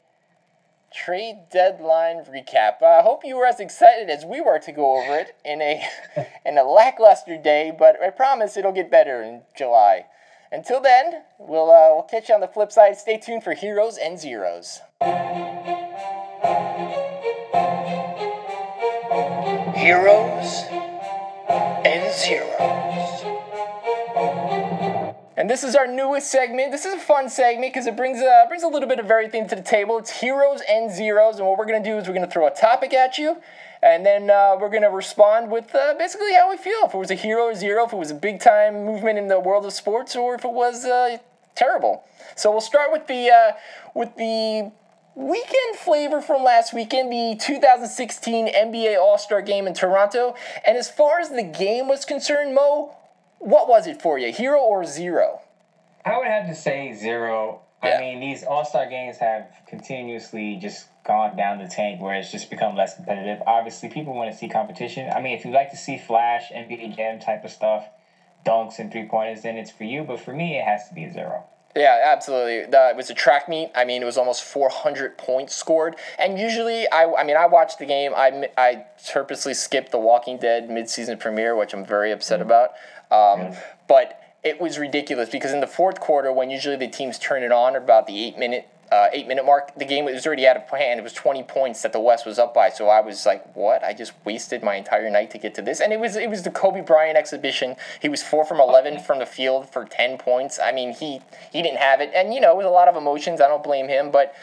[0.95, 2.83] trade deadline recap.
[2.83, 5.83] I hope you were as excited as we were to go over it in a
[6.47, 10.07] in a lackluster day, but I promise it'll get better in July.
[10.53, 12.97] Until then, we'll uh, we'll catch you on the flip side.
[12.97, 14.81] Stay tuned for Heroes and Zeros.
[19.87, 20.65] Heroes
[21.49, 23.23] and Zeros.
[25.37, 26.73] And this is our newest segment.
[26.73, 29.47] This is a fun segment because it brings uh, brings a little bit of everything
[29.47, 29.97] to the table.
[29.99, 32.95] It's heroes and zeros, and what we're gonna do is we're gonna throw a topic
[32.95, 33.37] at you,
[33.81, 36.81] and then uh, we're gonna respond with uh, basically how we feel.
[36.83, 39.29] If it was a hero or zero, if it was a big time movement in
[39.29, 41.19] the world of sports, or if it was uh,
[41.55, 42.03] terrible.
[42.35, 43.53] So we'll start with the uh,
[43.95, 44.73] with the
[45.17, 50.35] weekend flavor from last weekend, the 2016 NBA All Star Game in Toronto.
[50.65, 52.95] And as far as the game was concerned, Mo,
[53.39, 55.41] what was it for you, hero or zero?
[56.05, 57.63] I would have to say zero.
[57.83, 57.97] Yeah.
[57.97, 62.31] I mean, these All Star games have continuously just gone down the tank where it's
[62.31, 63.43] just become less competitive.
[63.47, 65.11] Obviously, people want to see competition.
[65.15, 67.87] I mean, if you like to see flash, NBA Jam type of stuff,
[68.45, 70.05] dunks and three pointers, then it's for you.
[70.05, 71.45] But for me, it has to be a zero.
[71.77, 72.71] Yeah, absolutely.
[72.71, 73.71] The, it was a track meet.
[73.75, 75.97] I mean, it was almost 400 points scored.
[76.19, 78.13] And usually, I, I mean, I watched the game.
[78.17, 82.71] I, I purposely skipped the Walking Dead midseason premiere, which I'm very upset about.
[83.11, 83.55] Um,
[83.89, 87.53] But it was ridiculous because in the fourth quarter, when usually the teams turn it
[87.53, 90.69] on about the eight minute uh, eight minute mark, the game was already out of
[90.69, 91.01] hand.
[91.01, 92.71] It was 20 points that the West was up by.
[92.71, 93.83] So I was like, what?
[93.83, 95.81] I just wasted my entire night to get to this.
[95.81, 97.77] And it was it was the Kobe Bryant exhibition.
[98.01, 100.59] He was four from 11 from the field for 10 points.
[100.63, 101.21] I mean, he
[101.53, 102.13] he didn't have it.
[102.15, 103.41] And, you know, it was a lot of emotions.
[103.41, 104.11] I don't blame him.
[104.11, 104.35] But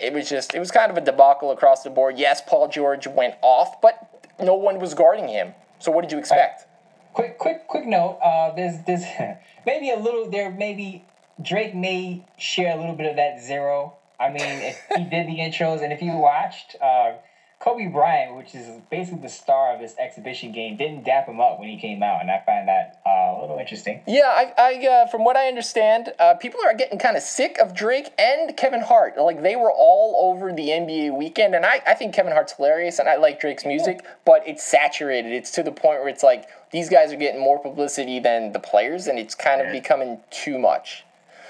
[0.00, 2.18] it was just, it was kind of a debacle across the board.
[2.18, 5.54] Yes, Paul George went off, but no one was guarding him.
[5.78, 6.66] So what did you expect?
[7.12, 8.18] Quick, quick, quick note.
[8.22, 9.04] Uh, there's, there's
[9.66, 10.50] maybe a little there.
[10.50, 11.04] Maybe
[11.42, 15.38] Drake may share a little bit of that zero I mean, if he did the
[15.38, 17.12] intros, and if you watched, uh,
[17.60, 21.58] Kobe Bryant, which is basically the star of this exhibition game, didn't dap him up
[21.58, 24.02] when he came out, and I find that uh, a little interesting.
[24.06, 27.58] Yeah, I, I uh, from what I understand, uh, people are getting kind of sick
[27.58, 29.16] of Drake and Kevin Hart.
[29.18, 32.98] Like they were all over the NBA weekend, and I, I think Kevin Hart's hilarious,
[32.98, 35.32] and I like Drake's music, but it's saturated.
[35.32, 38.60] It's to the point where it's like these guys are getting more publicity than the
[38.60, 41.03] players, and it's kind of becoming too much.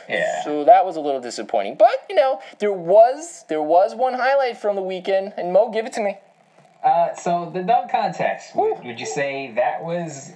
[0.08, 0.42] Yeah.
[0.44, 1.76] So that was a little disappointing.
[1.76, 5.86] But you know, there was there was one highlight from the weekend, and Mo, give
[5.86, 6.18] it to me.
[6.82, 8.54] Uh, so the dunk contest.
[8.54, 10.32] Would, would you say that was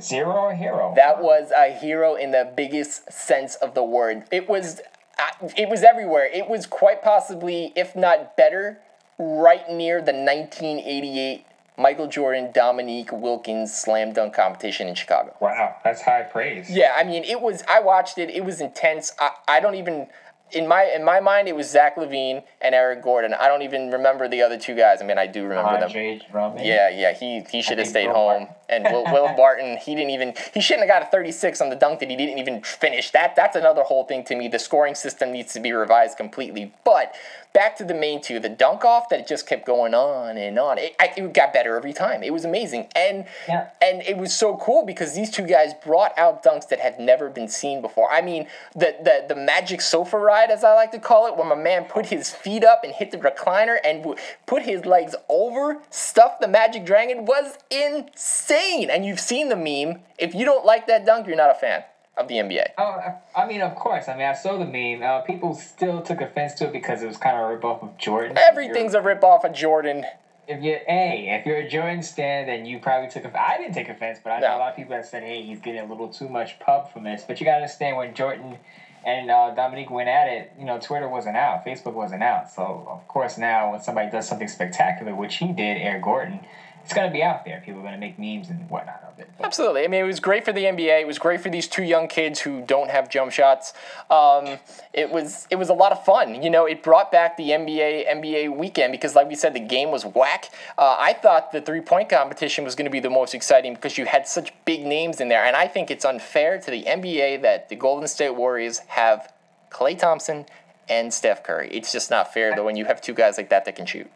[0.00, 0.94] zero or hero?
[0.96, 4.24] That was a hero in the biggest sense of the word.
[4.30, 4.80] It was
[5.18, 6.26] uh, it was everywhere.
[6.32, 8.80] It was quite possibly, if not better,
[9.18, 11.44] right near the 1988
[11.76, 15.34] Michael Jordan Dominique Wilkins slam dunk competition in Chicago.
[15.40, 16.70] Wow, that's high praise.
[16.70, 17.62] Yeah, I mean, it was.
[17.68, 18.30] I watched it.
[18.30, 19.12] It was intense.
[19.18, 20.08] I, I don't even.
[20.52, 23.34] In my in my mind, it was Zach LaVine and Aaron Gordon.
[23.34, 25.00] I don't even remember the other two guys.
[25.00, 25.84] I mean, I do remember them.
[25.84, 26.64] Andre Drummond.
[26.66, 28.48] Yeah, yeah, he he should have stayed Will home.
[28.68, 31.76] And Will, Will Barton, he didn't even he shouldn't have got a 36 on the
[31.76, 33.10] dunk that he didn't even finish.
[33.10, 34.48] That that's another whole thing to me.
[34.48, 36.72] The scoring system needs to be revised completely.
[36.84, 37.14] But
[37.52, 40.78] back to the main two, the dunk off that just kept going on and on.
[40.78, 42.22] It, I, it got better every time.
[42.22, 43.68] It was amazing, and Yeah.
[43.82, 47.28] and it was so cool because these two guys brought out dunks that had never
[47.28, 48.10] been seen before.
[48.10, 51.46] I mean, the the the magic sofa ride, as I like to call it, where
[51.46, 55.14] my man put his feet up and hit the recliner and w- put his legs
[55.28, 58.90] over, stuffed the magic dragon, was insane.
[58.90, 60.00] And you've seen the meme.
[60.18, 61.84] If you don't like that dunk, you're not a fan
[62.16, 62.66] of the NBA.
[62.78, 63.00] Oh,
[63.34, 64.08] I- mean, of course.
[64.08, 65.02] I mean, I saw the meme.
[65.02, 67.96] Uh, people still took offense to it because it was kind of a ripoff of
[67.98, 68.36] Jordan.
[68.38, 70.04] Everything's a ripoff of Jordan.
[70.48, 73.36] If you're, hey, if you're a Jordan stan, then you probably took offense.
[73.48, 74.56] I didn't take offense, but I know No.
[74.56, 77.04] a lot of people that said, hey, he's getting a little too much pub from
[77.04, 77.22] this.
[77.26, 78.58] But you got to understand when Jordan
[79.04, 82.50] and uh, Dominique went at it, you know, Twitter wasn't out, Facebook wasn't out.
[82.50, 86.40] So, of course, now when somebody does something spectacular, which he did, Aaron Gordon,
[86.84, 87.62] it's going to be out there.
[87.64, 89.30] People are going to make memes and whatnot of it.
[89.36, 89.84] But Absolutely.
[89.84, 91.00] I mean, it was great for the NBA.
[91.00, 93.72] It was great for these two young kids who don't have jump shots.
[94.10, 94.58] Um,
[94.92, 96.42] it was it was a lot of fun.
[96.42, 99.90] You know, it brought back the NBA NBA weekend because, like we said, the game
[99.90, 100.50] was whack.
[100.76, 103.96] Uh, I thought the three point competition was going to be the most exciting because
[103.96, 107.42] you had such big names in there, and I think it's unfair to the NBA
[107.42, 109.32] that the Golden State Warriors have
[109.70, 110.46] Klay Thompson
[110.88, 111.68] and Steph Curry.
[111.72, 114.10] It's just not fair though when you have two guys like that that can shoot.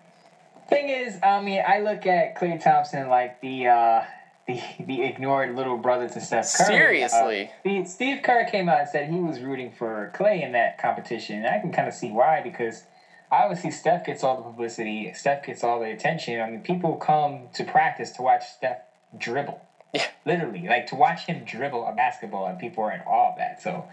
[0.69, 4.05] Thing is, I mean, I look at Klay Thompson like the uh,
[4.47, 6.67] the the ignored little brother to Steph Curry.
[6.67, 7.51] Seriously.
[7.65, 11.37] Uh, Steve, Kerr came out and said he was rooting for Klay in that competition,
[11.37, 12.83] and I can kind of see why because
[13.31, 16.41] obviously Steph gets all the publicity, Steph gets all the attention.
[16.41, 18.83] I mean, people come to practice to watch Steph
[19.17, 19.61] dribble.
[19.95, 20.07] Yeah.
[20.25, 23.63] Literally, like to watch him dribble a basketball, and people are in awe of that.
[23.63, 23.85] So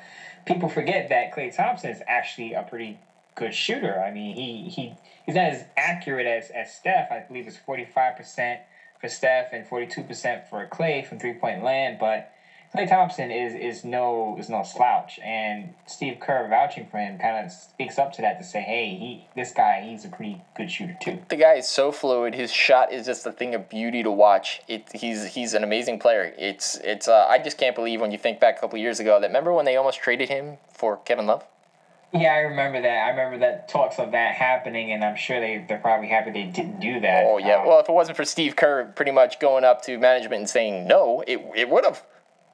[0.45, 2.97] people forget that Klay Thompson is actually a pretty
[3.35, 4.01] good shooter.
[4.01, 7.11] I mean, he he he's not as accurate as, as Steph.
[7.11, 8.61] I believe it's forty five percent
[8.99, 11.97] for Steph and forty two percent for Klay from three point land.
[11.99, 12.29] But
[12.75, 17.45] Klay Thompson is is no is no slouch, and Steve Kerr vouching for him kind
[17.45, 20.71] of speaks up to that to say, hey, he this guy he's a pretty good
[20.71, 21.19] shooter too.
[21.29, 22.33] the guy is so fluid.
[22.33, 24.61] His shot is just a thing of beauty to watch.
[24.67, 26.33] It, he's he's an amazing player.
[26.35, 29.19] It's it's uh, I just can't believe when you think back a couple years ago
[29.19, 31.45] that remember when they almost traded him for Kevin Love.
[32.13, 33.07] Yeah, I remember that.
[33.07, 36.43] I remember that talks of that happening, and I'm sure they they're probably happy they
[36.43, 37.25] didn't do that.
[37.25, 37.61] Oh yeah.
[37.61, 40.49] Um, Well, if it wasn't for Steve Kerr pretty much going up to management and
[40.49, 42.03] saying no, it it would have.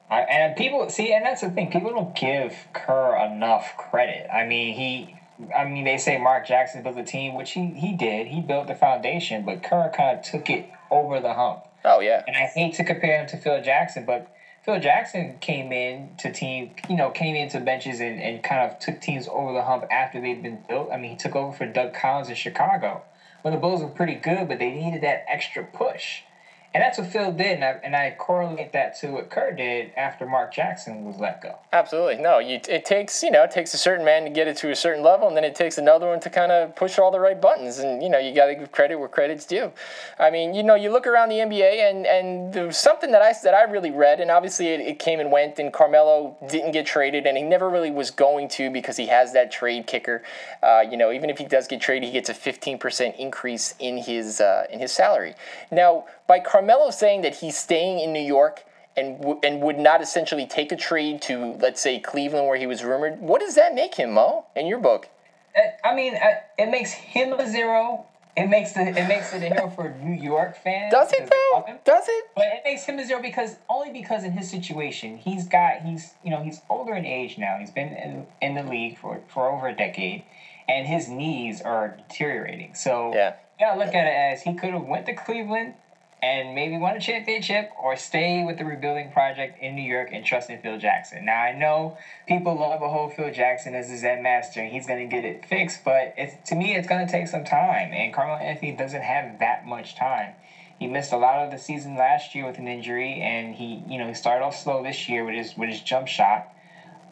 [0.09, 1.71] I, and people see, and that's the thing.
[1.71, 4.27] People don't give Kerr enough credit.
[4.33, 5.15] I mean, he.
[5.55, 8.27] I mean, they say Mark Jackson built the team, which he he did.
[8.27, 11.65] He built the foundation, but Kerr kind of took it over the hump.
[11.83, 12.23] Oh yeah.
[12.27, 14.31] And I hate to compare him to Phil Jackson, but
[14.63, 18.77] Phil Jackson came in to team, you know, came into benches and, and kind of
[18.79, 20.89] took teams over the hump after they'd been built.
[20.91, 23.01] I mean, he took over for Doug Collins in Chicago
[23.41, 26.23] when the Bulls were pretty good, but they needed that extra push.
[26.71, 29.91] And that's what Phil did, and I, and I correlate that to what Kerr did
[29.97, 31.57] after Mark Jackson was let go.
[31.73, 32.17] Absolutely.
[32.17, 34.69] No, you, it takes, you know, it takes a certain man to get it to
[34.69, 37.19] a certain level, and then it takes another one to kind of push all the
[37.19, 37.79] right buttons.
[37.79, 39.71] And, you know, you got to give credit where credit's due.
[40.19, 43.23] I mean, you know, you look around the NBA, and, and there was something that
[43.23, 46.73] I, that I really read, and obviously it, it came and went, and Carmelo didn't
[46.73, 50.21] get traded, and he never really was going to because he has that trade kicker.
[50.61, 53.97] Uh, you know, even if he does get traded, he gets a 15% increase in
[53.97, 55.33] his, uh, in his salary.
[55.71, 58.63] Now, by Carmelo saying that he's staying in New York,
[58.95, 62.67] and w- and would not essentially take a trade to let's say Cleveland where he
[62.67, 63.19] was rumored.
[63.19, 64.45] What does that make him, Mo?
[64.55, 65.09] In your book?
[65.57, 68.05] Uh, I mean, uh, it makes him a zero.
[68.37, 70.91] It makes the it makes it a hero for New York fans.
[70.91, 71.93] Does it because they love though?
[71.93, 72.25] Does it?
[72.35, 76.13] But it makes him a zero because only because in his situation, he's got he's
[76.23, 77.57] you know he's older in age now.
[77.59, 80.23] He's been in, in the league for for over a decade,
[80.69, 82.75] and his knees are deteriorating.
[82.75, 83.33] So Yeah.
[83.59, 85.73] you gotta look at it as he could have went to Cleveland
[86.21, 90.25] and maybe win a championship, or stay with the rebuilding project in New York and
[90.25, 91.25] trust in Phil Jackson.
[91.25, 91.97] Now I know
[92.27, 95.45] people love a whole Phil Jackson as a Zen master, and he's gonna get it
[95.45, 99.39] fixed, but it's to me it's gonna take some time, and Carmelo Anthony doesn't have
[99.39, 100.33] that much time.
[100.77, 103.97] He missed a lot of the season last year with an injury, and he, you
[103.97, 106.53] know, he started off slow this year with his with his jump shot,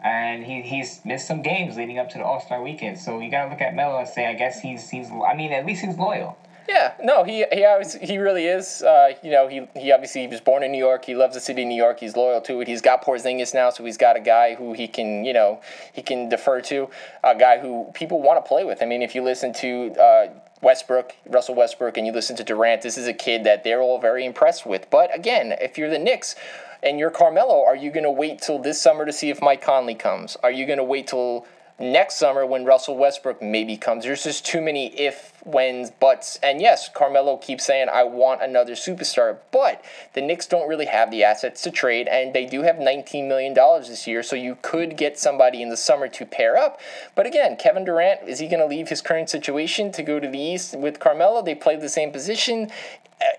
[0.01, 2.97] and he he's missed some games leading up to the All Star weekend.
[2.97, 5.11] So you gotta look at Melo and say, I guess he's he's.
[5.11, 6.37] I mean, at least he's loyal.
[6.67, 8.83] Yeah, no, he he always, he really is.
[8.83, 11.05] Uh, you know, he he obviously he was born in New York.
[11.05, 11.99] He loves the city of New York.
[11.99, 12.67] He's loyal to it.
[12.67, 15.61] He's got Porzingis now, so he's got a guy who he can you know
[15.93, 16.89] he can defer to,
[17.23, 18.81] a guy who people want to play with.
[18.81, 19.93] I mean, if you listen to.
[19.99, 20.27] Uh,
[20.59, 23.99] Westbrook, Russell Westbrook, and you listen to Durant, this is a kid that they're all
[23.99, 24.89] very impressed with.
[24.89, 26.35] But again, if you're the Knicks
[26.81, 29.61] and you're Carmelo, are you going to wait till this summer to see if Mike
[29.61, 30.35] Conley comes?
[30.41, 31.45] Are you going to wait till
[31.79, 34.03] next summer when Russell Westbrook maybe comes.
[34.03, 36.39] There's just too many if, whens, buts.
[36.41, 39.37] And yes, Carmelo keeps saying, I want another superstar.
[39.51, 43.27] But the Knicks don't really have the assets to trade, and they do have $19
[43.27, 46.79] million this year, so you could get somebody in the summer to pair up.
[47.15, 50.27] But again, Kevin Durant, is he going to leave his current situation to go to
[50.27, 51.41] the East with Carmelo?
[51.41, 52.71] They play the same position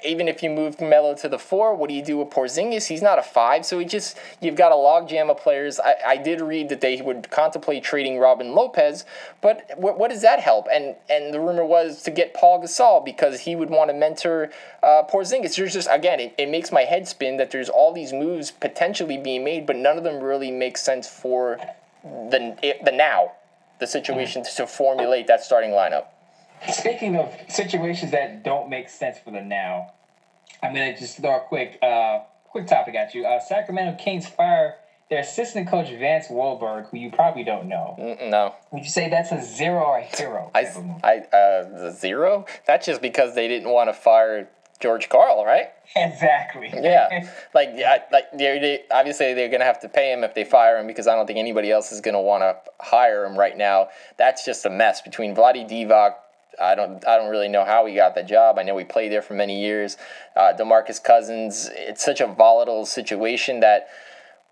[0.05, 2.87] even if you move Melo to the four, what do you do with Porzingis?
[2.87, 5.79] He's not a five, so he just you've got a logjam of players.
[5.79, 9.05] I, I did read that they would contemplate trading Robin Lopez,
[9.41, 10.67] but what, what does that help?
[10.73, 14.51] And and the rumor was to get Pau Gasol because he would want to mentor
[14.83, 15.57] uh, Porzingis.
[15.57, 19.17] There's just again, it, it makes my head spin that there's all these moves potentially
[19.17, 21.59] being made, but none of them really make sense for
[22.03, 23.33] the the now,
[23.79, 26.07] the situation to formulate that starting lineup.
[26.71, 29.93] Speaking of situations that don't make sense for the now,
[30.63, 33.27] I'm gonna just throw a quick, uh, quick topic at you.
[33.27, 34.77] Uh, Sacramento Kings fire
[35.11, 37.97] their assistant coach Vance Walberg, who you probably don't know.
[37.99, 40.51] Mm, No, Would you say that's a zero or a hero?
[40.55, 41.01] I, type of move?
[41.03, 42.45] I uh, zero.
[42.67, 44.49] That's just because they didn't want to fire
[44.81, 45.71] George Karl, right?
[45.97, 46.71] exactly.
[46.73, 50.45] Yeah, like yeah, like they, they obviously they're gonna have to pay him if they
[50.45, 53.57] fire him because I don't think anybody else is gonna want to hire him right
[53.57, 53.89] now.
[54.19, 56.15] That's just a mess between Vlade Divac.
[56.61, 58.59] I don't I don't really know how he got the job.
[58.59, 59.97] I know he played there for many years.
[60.37, 61.71] Uh, DeMarcus Cousins.
[61.75, 63.89] It's such a volatile situation that.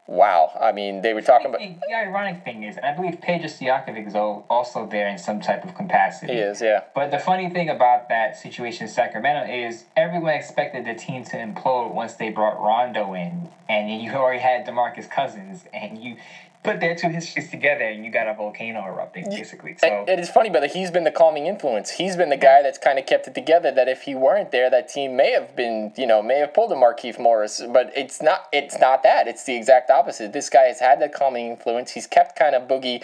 [0.09, 1.59] Wow, I mean, they were talking about.
[1.59, 5.75] The ironic thing is, I believe Peja Stojakovic is also there in some type of
[5.75, 6.35] capacity.
[6.35, 6.85] He is, yeah.
[6.95, 11.37] But the funny thing about that situation in Sacramento is everyone expected the team to
[11.37, 16.19] implode once they brought Rondo in, and you already had DeMarcus Cousins, and you
[16.63, 19.77] put their two histories together, and you got a volcano erupting, basically.
[19.79, 21.91] So It- is funny, but he's been the calming influence.
[21.91, 23.71] He's been the guy that's kind of kept it together.
[23.71, 26.73] That if he weren't there, that team may have been, you know, may have pulled
[26.73, 27.63] a Markieff Morris.
[27.69, 28.49] But it's not.
[28.53, 29.29] It's not that.
[29.29, 30.33] It's the exact opposite.
[30.33, 31.93] This guy has had that calming influence.
[31.93, 33.03] He's kept kind of Boogie,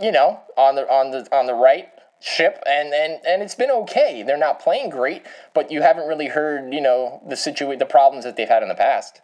[0.00, 1.88] you know, on the on the on the right
[2.20, 4.22] ship, and and and it's been okay.
[4.22, 5.24] They're not playing great,
[5.54, 8.68] but you haven't really heard, you know, the situa- the problems that they've had in
[8.68, 9.20] the past.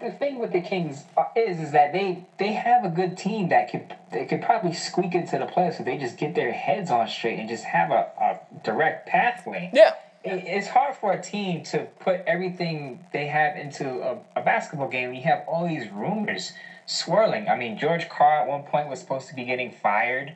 [0.00, 1.04] The thing with the Kings
[1.36, 5.14] is is that they they have a good team that could they could probably squeak
[5.14, 8.08] into the playoffs if they just get their heads on straight and just have a,
[8.20, 9.70] a direct pathway.
[9.72, 9.90] Yeah.
[10.24, 14.88] It- It's hard for a team to put everything they have into a, a basketball
[14.88, 15.12] game.
[15.12, 16.52] You have all these rumors
[16.86, 17.48] swirling.
[17.48, 20.32] I mean, George Karl at one point was supposed to be getting fired,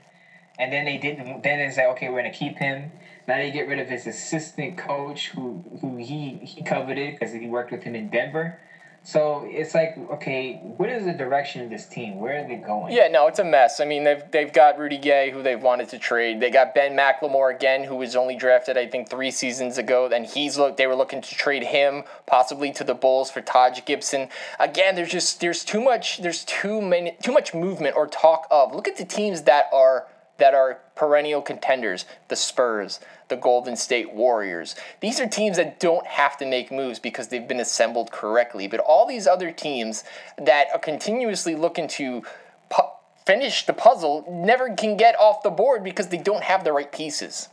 [0.58, 1.42] and then they didn't.
[1.42, 2.90] Then they said, okay, we're gonna keep him.
[3.28, 7.46] Now they get rid of his assistant coach, who who he he coveted because he
[7.46, 8.58] worked with him in Denver.
[9.06, 12.18] So it's like, okay, what is the direction of this team?
[12.18, 12.92] Where are they going?
[12.92, 13.78] Yeah, no, it's a mess.
[13.78, 16.40] I mean, they've they've got Rudy Gay, who they've wanted to trade.
[16.40, 20.08] They got Ben McLemore again, who was only drafted, I think, three seasons ago.
[20.08, 20.76] Then he's look.
[20.76, 24.28] They were looking to trade him possibly to the Bulls for Taj Gibson.
[24.58, 28.74] Again, there's just there's too much there's too many too much movement or talk of.
[28.74, 32.04] Look at the teams that are that are perennial contenders.
[32.28, 34.74] The Spurs, the Golden State Warriors.
[35.00, 38.66] These are teams that don't have to make moves because they've been assembled correctly.
[38.68, 40.04] But all these other teams
[40.38, 42.22] that are continuously looking to
[42.70, 42.82] pu-
[43.24, 46.90] finish the puzzle never can get off the board because they don't have the right
[46.90, 47.48] pieces.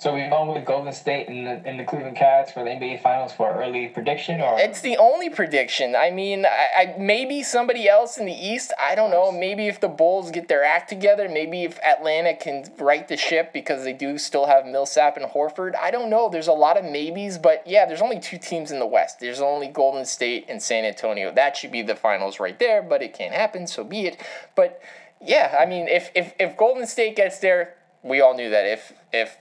[0.00, 3.02] So we're going with Golden State and the, and the Cleveland Cavs for the NBA
[3.02, 5.96] Finals for early prediction, or It's the only prediction.
[5.96, 8.72] I mean, I, I maybe somebody else in the East.
[8.78, 9.32] I don't know.
[9.32, 13.52] Maybe if the Bulls get their act together, maybe if Atlanta can right the ship
[13.52, 15.74] because they do still have Millsap and Horford.
[15.74, 16.28] I don't know.
[16.28, 19.18] There's a lot of maybes, but yeah, there's only two teams in the West.
[19.18, 21.32] There's only Golden State and San Antonio.
[21.34, 23.66] That should be the finals right there, but it can't happen.
[23.66, 24.22] So be it.
[24.54, 24.80] But
[25.20, 27.74] yeah, I mean, if if if Golden State gets there,
[28.04, 28.64] we all knew that.
[28.64, 29.36] If if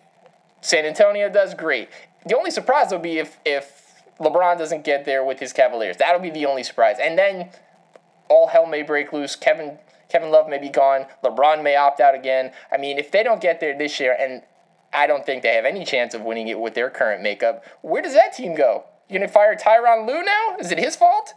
[0.62, 1.90] San Antonio does great.
[2.26, 3.84] The only surprise will be if if
[4.20, 5.98] LeBron doesn't get there with his Cavaliers.
[5.98, 6.98] That'll be the only surprise.
[7.02, 7.50] And then
[8.30, 9.36] all hell may break loose.
[9.36, 9.78] Kevin
[10.10, 11.06] Kevin Love may be gone.
[11.24, 12.52] LeBron may opt out again.
[12.72, 14.42] I mean, if they don't get there this year, and
[14.94, 18.02] I don't think they have any chance of winning it with their current makeup, where
[18.02, 18.86] does that team go?
[19.10, 20.58] You gonna fire Tyronn Lue now?
[20.60, 21.34] Is it his fault?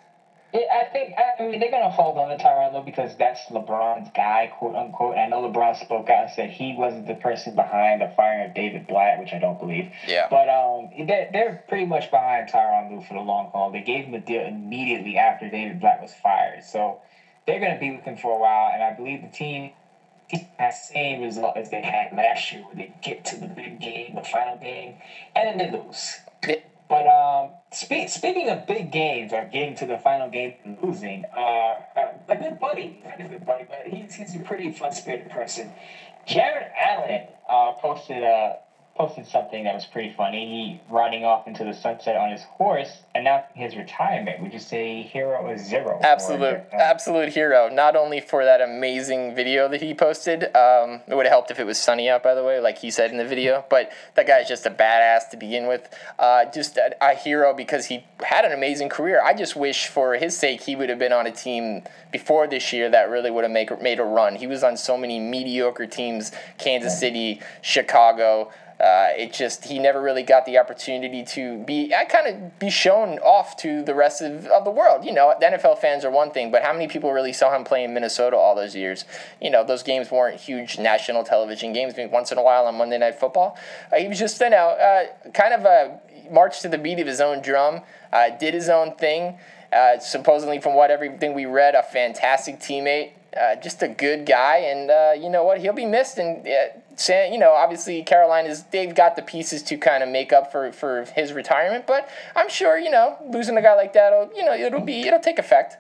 [0.53, 4.11] Yeah, I think I mean they're gonna hold on to Tyronn Lue because that's LeBron's
[4.15, 5.13] guy, quote unquote.
[5.17, 8.49] And I know LeBron spoke out and said he wasn't the person behind the firing
[8.49, 9.89] of David Blatt, which I don't believe.
[10.07, 10.27] Yeah.
[10.29, 13.71] But um, they're, they're pretty much behind Tyronn Lue for the long haul.
[13.71, 16.99] They gave him a deal immediately after David Blatt was fired, so
[17.47, 18.73] they're gonna be with him for a while.
[18.73, 19.71] And I believe the team
[20.59, 23.81] has the same result as they had last year, where they get to the big
[23.81, 24.95] game, the final game,
[25.35, 26.21] and then they lose.
[26.91, 31.25] But um, spe- speaking of big games or getting to the final game and losing,
[31.37, 35.31] uh, uh, a good buddy, not good buddy, but he's, he's a pretty fun spirited
[35.31, 35.71] person.
[36.27, 38.59] Jared Allen uh, posted a
[39.01, 40.47] posted something that was pretty funny.
[40.47, 44.43] He riding off into the sunset on his horse, announcing his retirement.
[44.43, 45.99] Would you say hero is zero?
[46.03, 46.85] Absolute, Jared Allen?
[46.87, 47.71] absolute hero.
[47.73, 50.45] Not only for that amazing video that he posted.
[50.55, 52.91] Um, it would have helped if it was sunny out, by the way, like he
[52.91, 53.65] said in the video.
[53.71, 55.89] But that guy's just a badass to begin with.
[56.19, 59.23] Uh, just a, a hero because he had an amazing career.
[59.25, 62.71] I just wish, for his sake, he would have been on a team before this
[62.71, 64.35] year that really would have make, made a run.
[64.37, 68.53] He was on so many mediocre teams: Kansas City, Chicago.
[68.81, 72.71] Uh, it just he never really got the opportunity to be I kind of be
[72.71, 75.05] shown off to the rest of, of the world.
[75.05, 77.63] You know, the NFL fans are one thing, but how many people really saw him
[77.63, 79.05] play in Minnesota all those years?
[79.39, 81.95] You know, those games weren't huge national television games.
[81.95, 83.59] Maybe once in a while on Monday Night Football,
[83.93, 86.01] uh, he was just you know uh, kind of a
[86.33, 87.83] marched to the beat of his own drum,
[88.15, 89.39] uh, did his own thing.
[89.73, 94.57] Uh, supposedly, from what everything we read, a fantastic teammate, uh, just a good guy,
[94.57, 95.61] and uh, you know what?
[95.61, 96.19] He'll be missed.
[96.19, 100.53] And uh, you know, obviously Carolina's they've got the pieces to kind of make up
[100.53, 101.87] for for his retirement.
[101.87, 105.03] But I'm sure you know losing a guy like that, will you know, it'll be
[105.03, 105.77] it'll take effect.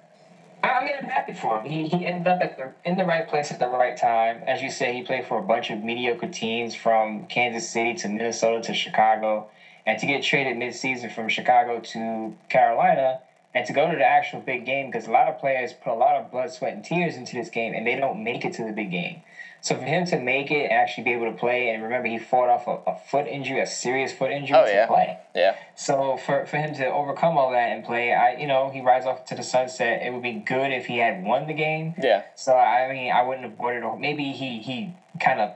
[0.62, 1.70] I mean, I'm happy for him.
[1.70, 4.42] He, he ended up at the, in the right place at the right time.
[4.46, 8.08] As you say, he played for a bunch of mediocre teams from Kansas City to
[8.08, 9.48] Minnesota to Chicago.
[9.86, 13.20] And to get traded midseason from Chicago to Carolina
[13.54, 15.96] and to go to the actual big game, because a lot of players put a
[15.96, 18.64] lot of blood, sweat, and tears into this game and they don't make it to
[18.64, 19.22] the big game.
[19.62, 22.18] So for him to make it and actually be able to play, and remember, he
[22.18, 24.86] fought off a, a foot injury, a serious foot injury Oh, to yeah.
[24.86, 25.18] play.
[25.34, 25.54] Yeah.
[25.74, 29.06] So for, for him to overcome all that and play, I you know he rides
[29.06, 30.02] off to the sunset.
[30.02, 31.94] It would be good if he had won the game.
[31.98, 32.22] Yeah.
[32.34, 33.82] So I mean, I wouldn't have boarded.
[33.82, 35.52] A, maybe he he kind of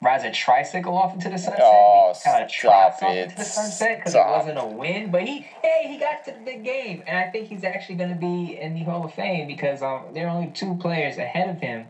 [0.00, 1.60] rides a tricycle off into the sunset.
[1.60, 5.10] Oh, kind of stop off into the sunset because it wasn't a win.
[5.10, 8.10] But he hey he got to the big game, and I think he's actually going
[8.10, 11.48] to be in the Hall of Fame because um there are only two players ahead
[11.48, 11.86] of him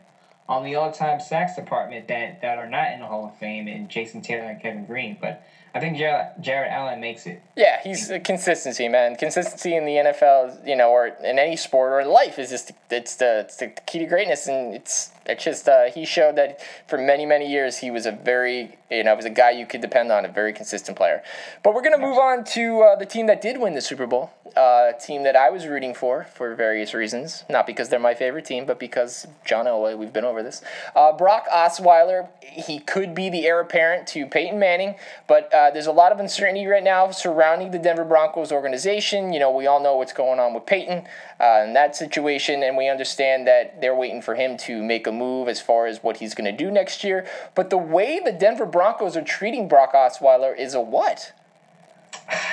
[0.49, 3.89] on the all-time sacks department that that are not in the Hall of Fame, and
[3.89, 5.19] Jason Taylor and Kevin Greene.
[5.21, 7.43] But I think Jared, Jared Allen makes it.
[7.57, 9.17] Yeah, he's consistency, man.
[9.17, 12.73] Consistency in the NFL, you know, or in any sport or in life is just
[12.91, 16.61] it's the it's the key to greatness, and it's it's just uh, he showed that
[16.87, 19.81] for many many years he was a very you know was a guy you could
[19.81, 21.23] depend on, a very consistent player.
[21.63, 24.31] But we're gonna move on to uh, the team that did win the Super Bowl,
[24.57, 28.15] uh, a team that I was rooting for for various reasons, not because they're my
[28.15, 29.97] favorite team, but because John Elway.
[29.97, 30.63] We've been over this.
[30.97, 34.95] Uh, Brock Osweiler, he could be the heir apparent to Peyton Manning,
[35.27, 39.33] but uh, there's a lot of uncertainty right now surrounding the Denver Broncos organization.
[39.33, 41.05] You know, we all know what's going on with Peyton
[41.41, 45.13] uh, in that situation, and we understand that they're waiting for him to make a
[45.19, 47.27] move as far as what he's going to do next year.
[47.55, 51.33] But the way the Denver Broncos are treating Brock Osweiler is a what?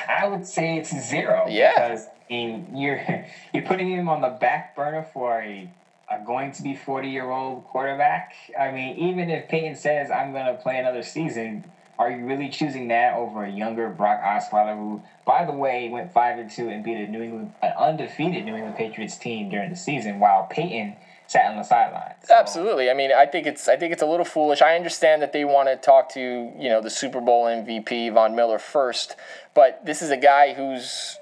[0.07, 1.45] I would say it's zero.
[1.49, 1.73] Yeah.
[1.73, 5.69] Because I mean, you're you're putting him on the back burner for a,
[6.11, 8.33] a going to be forty year old quarterback.
[8.59, 11.65] I mean, even if Peyton says I'm going to play another season,
[11.97, 16.11] are you really choosing that over a younger Brock Osweiler, who, by the way, went
[16.11, 19.69] five and two and beat a New England, an undefeated New England Patriots team during
[19.69, 20.95] the season, while Peyton
[21.27, 22.15] sat on the sidelines.
[22.23, 22.89] So- Absolutely.
[22.89, 24.61] I mean, I think it's I think it's a little foolish.
[24.61, 28.35] I understand that they want to talk to you know the Super Bowl MVP Von
[28.35, 29.15] Miller first,
[29.53, 31.17] but this is a guy who's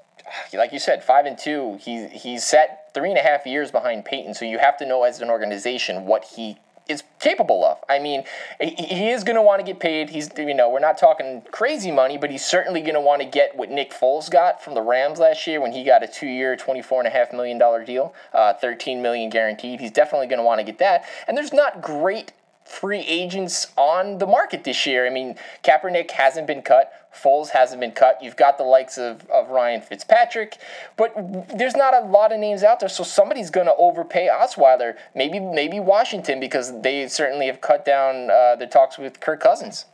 [0.53, 1.77] like you said, five and two.
[1.81, 5.03] He he's set three and a half years behind Peyton, so you have to know
[5.03, 6.57] as an organization what he
[6.87, 7.77] is capable of.
[7.87, 8.23] I mean,
[8.59, 10.09] he, is going to want to get paid.
[10.09, 13.27] He's you know we're not talking crazy money, but he's certainly going to want to
[13.27, 16.55] get what Nick Foles got from the Rams last year when he got a two-year,
[16.55, 19.79] twenty-four and a half million dollar deal, uh, thirteen million guaranteed.
[19.79, 21.05] He's definitely going to want to get that.
[21.27, 22.33] And there's not great
[22.65, 25.05] free agents on the market this year.
[25.05, 26.91] I mean, Kaepernick hasn't been cut.
[27.13, 28.21] Foles hasn't been cut.
[28.21, 30.57] You've got the likes of, of Ryan Fitzpatrick,
[30.97, 31.13] but
[31.55, 34.95] there's not a lot of names out there, so somebody's going to overpay Osweiler.
[35.15, 39.85] Maybe maybe Washington because they certainly have cut down uh, their talks with Kirk Cousins.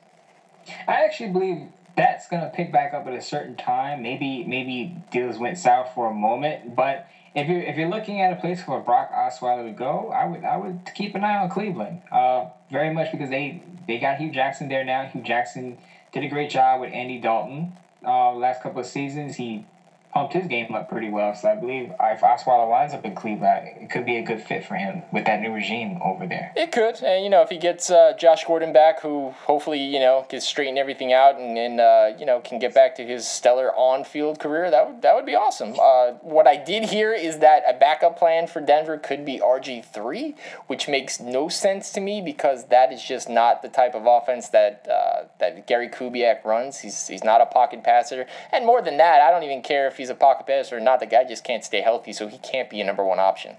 [0.88, 4.02] I actually believe that's gonna pick back up at a certain time.
[4.02, 8.32] Maybe maybe deals went south for a moment, but if you're if you're looking at
[8.32, 11.50] a place for Brock Osweiler to go, I would I would keep an eye on
[11.50, 12.02] Cleveland.
[12.12, 15.06] Uh, very much because they they got Hue Jackson there now.
[15.06, 15.78] Hue Jackson
[16.12, 17.74] did a great job with Andy Dalton.
[18.06, 19.66] Uh, last couple of seasons, he
[20.14, 21.36] pumped his game up pretty well.
[21.36, 24.66] So I believe if Osweiler winds up in Cleveland, it could be a good fit
[24.66, 26.52] for him with that new regime over there.
[26.56, 30.00] It could, and you know, if he gets uh, Josh Gordon back, who hopefully you
[30.00, 33.28] know can straighten everything out and, and uh, you know can get back to his
[33.28, 35.74] stellar on-field career, that would that would be awesome.
[35.80, 39.86] Uh, what I did hear is that a backup plan for Denver could be RG
[39.86, 40.36] three,
[40.68, 44.50] which makes no sense to me because that is just not the type of offense
[44.50, 46.80] that uh, that Gary Kubiak runs.
[46.80, 49.99] He's he's not a pocket passer, and more than that, I don't even care if
[50.00, 51.00] he's a pocket passer or not.
[51.00, 53.58] The guy just can't stay healthy, so he can't be a number one option.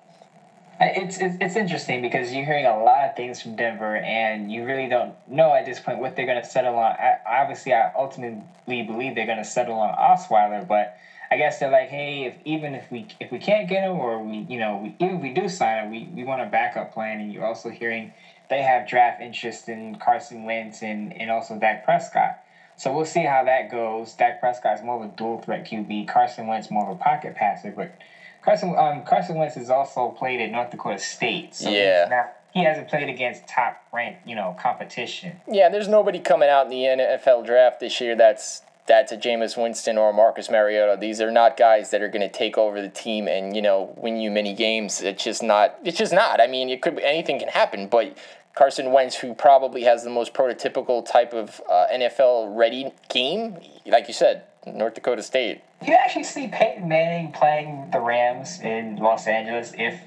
[0.81, 4.51] Uh, it's, it's, it's interesting because you're hearing a lot of things from Denver, and
[4.51, 6.93] you really don't know at this point what they're going to settle on.
[6.93, 10.97] I, obviously, I ultimately believe they're going to settle on Osweiler, but
[11.31, 14.21] I guess they're like, hey, if even if we if we can't get him, or
[14.21, 16.93] we you know we, even if we do sign him, we, we want a backup
[16.93, 17.21] plan.
[17.21, 18.13] And you're also hearing
[18.49, 22.43] they have draft interest in Carson Wentz and and also Dak Prescott.
[22.81, 24.15] So we'll see how that goes.
[24.15, 26.09] Dak Prescott is more of a dual threat QB.
[26.09, 27.95] Carson Wentz more of a pocket passer, but
[28.41, 31.55] Carson um, Carson Wentz has also played at North Dakota State.
[31.55, 32.07] So Yeah.
[32.09, 35.39] Now, he hasn't played against top ranked, you know, competition.
[35.47, 39.63] Yeah, there's nobody coming out in the NFL draft this year that's that's a Jameis
[39.63, 40.97] Winston or a Marcus Mariota.
[40.99, 43.93] These are not guys that are going to take over the team and you know
[43.99, 45.03] win you many games.
[45.03, 45.77] It's just not.
[45.85, 46.41] It's just not.
[46.41, 48.17] I mean, it could anything can happen, but.
[48.55, 54.09] Carson Wentz, who probably has the most prototypical type of uh, NFL ready game, like
[54.09, 55.63] you said, North Dakota State.
[55.87, 59.99] You actually see Peyton Manning playing the Rams in Los Angeles if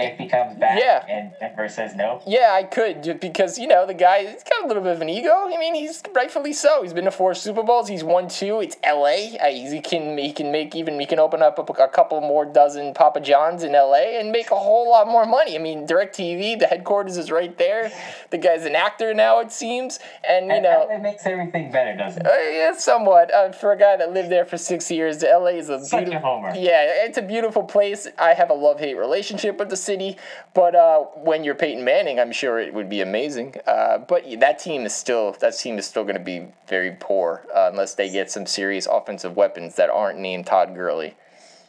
[0.00, 1.04] if he comes back Yeah.
[1.08, 2.22] and Denver says no.
[2.26, 4.26] Yeah, I could because you know the guy.
[4.26, 5.30] He's got a little bit of an ego.
[5.46, 6.82] I mean, he's rightfully so.
[6.82, 7.88] He's been to four Super Bowls.
[7.88, 8.60] He's won two.
[8.60, 9.38] It's L.A.
[9.38, 12.44] Uh, he can he can make even he can open up a, a couple more
[12.44, 14.18] dozen Papa Johns in L.A.
[14.20, 15.54] and make a whole lot more money.
[15.54, 17.90] I mean, Directv, the headquarters is right there.
[18.30, 19.98] The guy's an actor now, it seems,
[20.28, 20.88] and you And know.
[20.90, 22.26] it makes everything better, doesn't it?
[22.26, 23.32] Uh, yeah, somewhat.
[23.32, 26.04] Uh, for a guy that lived there for six years, LA is a Such a
[26.04, 26.28] beautiful.
[26.30, 26.52] homer.
[26.54, 28.06] Yeah, it's a beautiful place.
[28.18, 30.16] I have a love hate relationship with the city,
[30.54, 33.56] but uh, when you're Peyton Manning, I'm sure it would be amazing.
[33.66, 37.44] Uh, but that team is still that team is still going to be very poor
[37.54, 41.14] uh, unless they get some serious offensive weapons that aren't named Todd Gurley.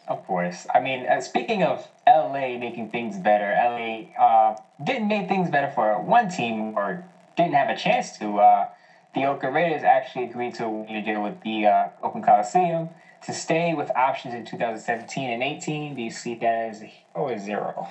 [0.07, 0.67] Of course.
[0.74, 5.72] I mean, uh, speaking of LA making things better, LA uh, didn't make things better
[5.72, 7.03] for one team or
[7.38, 8.39] didn't have a chance to.
[8.39, 8.69] Uh,
[9.15, 11.65] the Oakland Raiders actually agreed to a deal with the
[12.03, 12.89] Oakland Coliseum
[13.26, 15.95] to stay with options in 2017 and 18.
[15.95, 17.88] Do you see that as a, or a zero?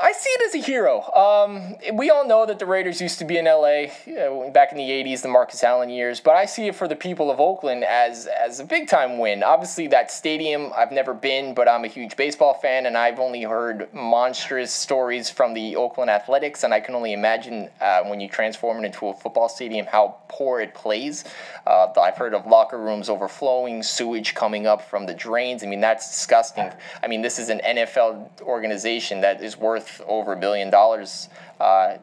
[0.00, 1.02] I see it as a hero.
[1.12, 4.78] Um, we all know that the Raiders used to be in LA uh, back in
[4.78, 6.20] the '80s, the Marcus Allen years.
[6.20, 9.42] But I see it for the people of Oakland as as a big time win.
[9.42, 13.42] Obviously, that stadium I've never been, but I'm a huge baseball fan, and I've only
[13.42, 18.28] heard monstrous stories from the Oakland Athletics, and I can only imagine uh, when you
[18.28, 21.24] transform it into a football stadium how poor it plays.
[21.68, 25.62] Uh, I've heard of locker rooms overflowing, sewage coming up from the drains.
[25.62, 26.70] I mean, that's disgusting.
[27.02, 31.28] I mean, this is an NFL organization that is worth over a billion dollars.
[31.60, 31.98] Uh,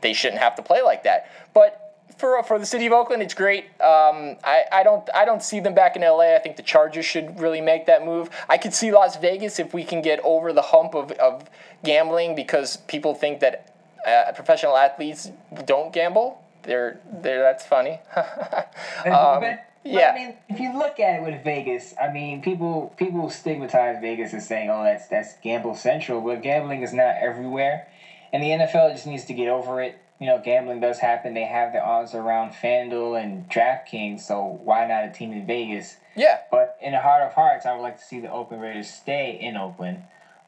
[0.00, 1.30] they shouldn't have to play like that.
[1.54, 3.66] But for for the city of Oakland, it's great.
[3.80, 6.34] Um, I, I don't I don't see them back in LA.
[6.34, 8.28] I think the Chargers should really make that move.
[8.48, 11.48] I could see Las Vegas if we can get over the hump of, of
[11.84, 13.72] gambling because people think that
[14.04, 15.30] uh, professional athletes
[15.64, 16.42] don't gamble.
[16.66, 18.00] They're, they're that's funny.
[19.06, 20.10] Um, but, yeah.
[20.10, 24.34] I mean, if you look at it with Vegas, I mean, people people stigmatize Vegas
[24.34, 27.86] as saying, "Oh, that's that's gamble central," but gambling is not everywhere,
[28.32, 29.98] and the NFL just needs to get over it.
[30.18, 31.34] You know, gambling does happen.
[31.34, 35.96] They have their odds around FanDuel and DraftKings, so why not a team in Vegas?
[36.16, 36.38] yeah.
[36.50, 39.38] But in the heart of hearts, I would like to see the Oakland Raiders stay
[39.40, 40.02] in Oakland.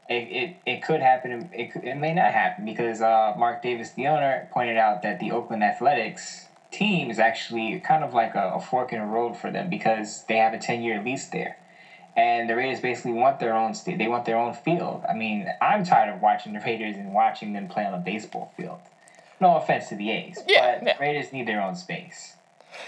[0.09, 1.51] It, it, it could happen.
[1.53, 5.33] It, it may not happen because uh, Mark Davis, the owner, pointed out that the
[5.33, 9.51] Oakland Athletics team is actually kind of like a, a fork in the road for
[9.51, 11.59] them because they have a 10 year lease there.
[12.17, 13.99] And the Raiders basically want their own state.
[13.99, 15.05] They want their own field.
[15.09, 18.53] I mean, I'm tired of watching the Raiders and watching them play on a baseball
[18.57, 18.81] field.
[19.41, 20.99] No offense to the A's, Yeah, but yeah.
[20.99, 22.35] Raiders need their own space.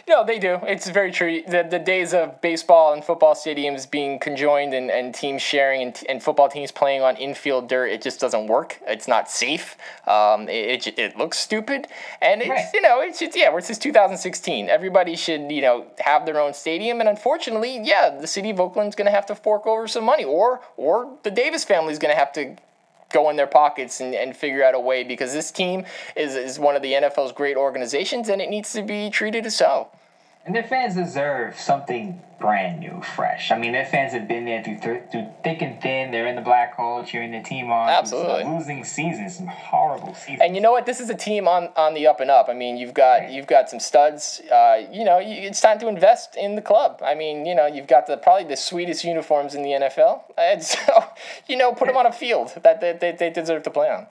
[0.08, 0.58] No, they do.
[0.62, 1.42] It's very true.
[1.46, 6.02] The, the days of baseball and football stadiums being conjoined and, and teams sharing and,
[6.08, 8.78] and football teams playing on infield dirt, it just doesn't work.
[8.86, 9.76] It's not safe.
[10.06, 11.86] Um, it, it, it looks stupid.
[12.20, 12.66] And it's, Right.
[12.74, 14.68] you know, it's just, yeah, we're since 2016.
[14.68, 17.00] Everybody should, you know, have their own stadium.
[17.00, 20.24] And unfortunately, yeah, the city of Oakland's going to have to fork over some money
[20.24, 22.56] or, or the Davis family's going to have to
[23.12, 25.84] go in their pockets and, and figure out a way because this team
[26.16, 29.56] is, is one of the NFL's great organizations and it needs to be treated as
[29.56, 29.88] so.
[30.46, 33.50] And their fans deserve something brand new, fresh.
[33.50, 36.10] I mean, their fans have been there through, th- through thick and thin.
[36.10, 37.90] They're in the black hole cheering their team on.
[37.90, 38.42] Absolutely.
[38.42, 40.40] Some losing seasons, some horrible seasons.
[40.42, 40.86] And you know what?
[40.86, 42.48] This is a team on, on the up and up.
[42.48, 44.40] I mean, you've got you've got some studs.
[44.50, 47.00] Uh, you know, you, it's time to invest in the club.
[47.04, 50.62] I mean, you know, you've got the probably the sweetest uniforms in the NFL, and
[50.64, 51.04] so
[51.46, 54.06] you know, put them on a field that they, they, they deserve to play on.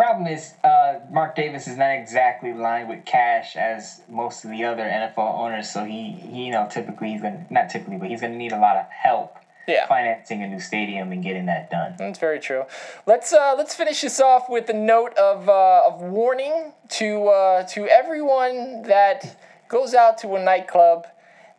[0.00, 4.64] Problem is, uh, Mark Davis is not exactly lined with cash as most of the
[4.64, 5.68] other NFL owners.
[5.68, 8.58] So he, he you know, typically he's gonna not typically, but he's gonna need a
[8.58, 9.36] lot of help
[9.66, 9.86] Yeah.
[9.86, 11.96] financing a new stadium and getting that done.
[11.98, 12.64] That's very true.
[13.04, 17.64] Let's uh, let's finish this off with a note of, uh, of warning to uh,
[17.64, 19.36] to everyone that
[19.68, 21.08] goes out to a nightclub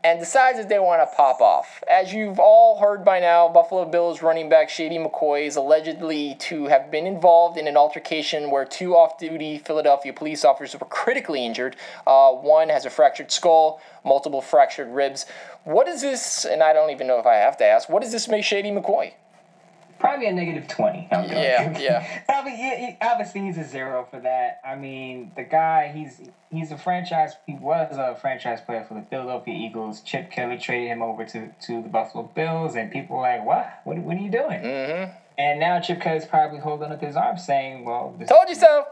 [0.04, 1.84] and decides that they want to pop off.
[1.89, 6.66] As you've all heard by now, Buffalo Bills running back Shady McCoy is allegedly to
[6.66, 11.76] have been involved in an altercation where two off-duty Philadelphia police officers were critically injured.
[12.08, 15.26] Uh, one has a fractured skull, multiple fractured ribs.
[15.64, 16.45] What is this?
[16.45, 17.88] And I don't even know if I have to ask.
[17.88, 19.14] What does this make Shady McCoy?
[20.02, 21.08] Probably a negative twenty.
[21.12, 21.38] I'm joking.
[21.43, 22.22] Yeah, yeah.
[22.26, 24.60] Probably, he- obviously he's a zero for that.
[24.66, 26.20] I mean, the guy, he's
[26.52, 27.34] he's a franchise.
[27.45, 30.02] He was a franchise player for the Philadelphia Eagles.
[30.02, 33.82] Chip Kelly traded him over to, to the Buffalo Bills, and people were like, "What?
[33.84, 35.12] What, what are you doing?" Mm-hmm.
[35.38, 38.86] And now Chip Kelly's probably holding up his arm saying, "Well, this, Told you so.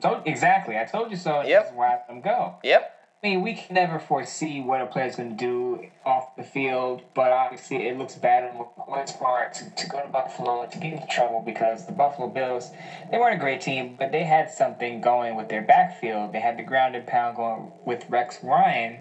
[0.00, 0.76] Told, exactly.
[0.78, 1.42] I told you so.
[1.42, 1.62] Yep.
[1.62, 2.93] This is why I let him go." Yep.
[3.24, 7.00] I mean, we can never foresee what a player's going to do off the field,
[7.14, 10.92] but obviously it looks bad on McCoy's part to, to go to Buffalo to get
[10.92, 12.70] into trouble because the Buffalo Bills,
[13.10, 16.34] they weren't a great team, but they had something going with their backfield.
[16.34, 19.00] They had the ground and pound going with Rex Ryan.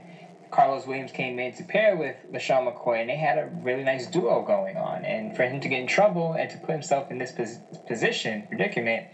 [0.51, 4.05] Karlos Williams came in to pair with LeSean McCoy, and they had a really nice
[4.05, 5.03] duo going on.
[5.03, 8.45] And for him to get in trouble and to put himself in this pos- position,
[8.47, 9.05] predicament,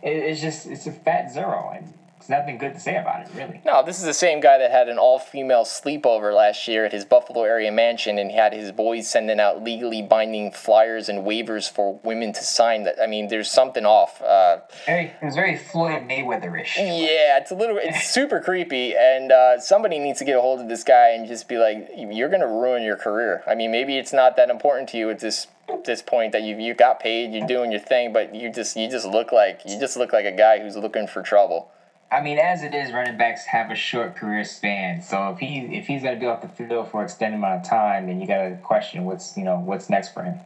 [0.00, 1.72] it, it's just, it's a fat zero.
[1.74, 1.92] And
[2.26, 3.60] there's nothing good to say about it, really.
[3.64, 7.04] No, this is the same guy that had an all-female sleepover last year at his
[7.04, 11.70] Buffalo area mansion, and he had his boys sending out legally binding flyers and waivers
[11.70, 12.84] for women to sign.
[12.84, 14.20] That I mean, there's something off.
[14.22, 16.76] Uh, Very, it was very Floyd Mayweather-ish.
[16.78, 20.60] yeah, it's a little, it's super creepy, and uh, somebody needs to get a hold
[20.60, 23.98] of this guy and just be like, "You're gonna ruin your career." I mean, maybe
[23.98, 25.46] it's not that important to you at this
[25.84, 28.88] this point that you you got paid, you're doing your thing, but you just you
[28.88, 31.70] just look like you just look like a guy who's looking for trouble.
[32.08, 35.02] I mean, as it is, running backs have a short career span.
[35.02, 37.68] So if he if he's gonna be off the field for an extended amount of
[37.68, 40.38] time, then you gotta question what's you know what's next for him.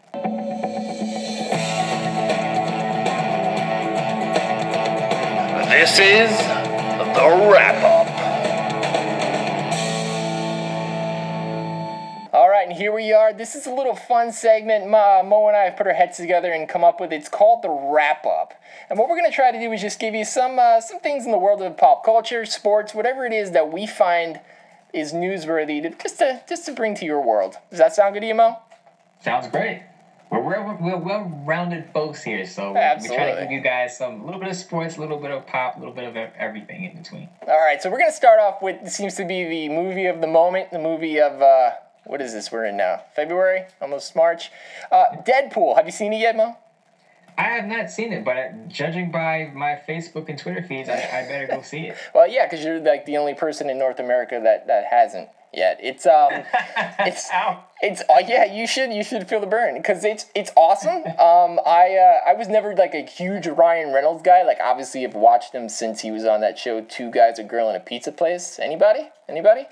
[5.69, 6.31] This is
[7.15, 8.00] the wrap up.
[12.81, 13.35] Here we are.
[13.35, 14.89] This is a little fun segment.
[14.89, 17.13] Ma, Mo and I have put our heads together and come up with.
[17.13, 18.55] It's called the wrap up.
[18.89, 20.99] And what we're going to try to do is just give you some uh, some
[20.99, 24.41] things in the world of pop culture, sports, whatever it is that we find
[24.95, 27.57] is newsworthy, to, just to just to bring to your world.
[27.69, 28.57] Does that sound good to you, Mo?
[29.23, 29.83] Sounds great.
[30.33, 34.25] We're we're, we're well-rounded folks here, so we're try to give you guys some a
[34.25, 36.97] little bit of sports, a little bit of pop, a little bit of everything in
[36.97, 37.29] between.
[37.47, 40.23] All right, so we're going to start off with seems to be the movie of
[40.23, 41.73] the moment, the movie of uh,
[42.05, 43.03] what is this we're in now?
[43.15, 44.51] February, almost March.
[44.91, 45.77] Uh, Deadpool.
[45.77, 46.57] Have you seen it yet, Mo?
[47.39, 51.27] I have not seen it, but judging by my Facebook and Twitter feeds, I, I
[51.29, 51.97] better go see it.
[52.15, 55.79] Well, yeah, because you're like the only person in North America that that hasn't yet.
[55.83, 56.31] It's um,
[56.99, 57.65] it's Ow.
[57.81, 58.45] it's uh, yeah.
[58.45, 61.05] You should you should feel the burn because it's it's awesome.
[61.21, 64.43] Um, I uh, I was never like a huge Ryan Reynolds guy.
[64.43, 67.69] Like obviously, I've watched him since he was on that show, Two Guys, a Girl,
[67.71, 68.59] in a Pizza Place.
[68.59, 69.09] Anybody?
[69.29, 69.67] Anybody?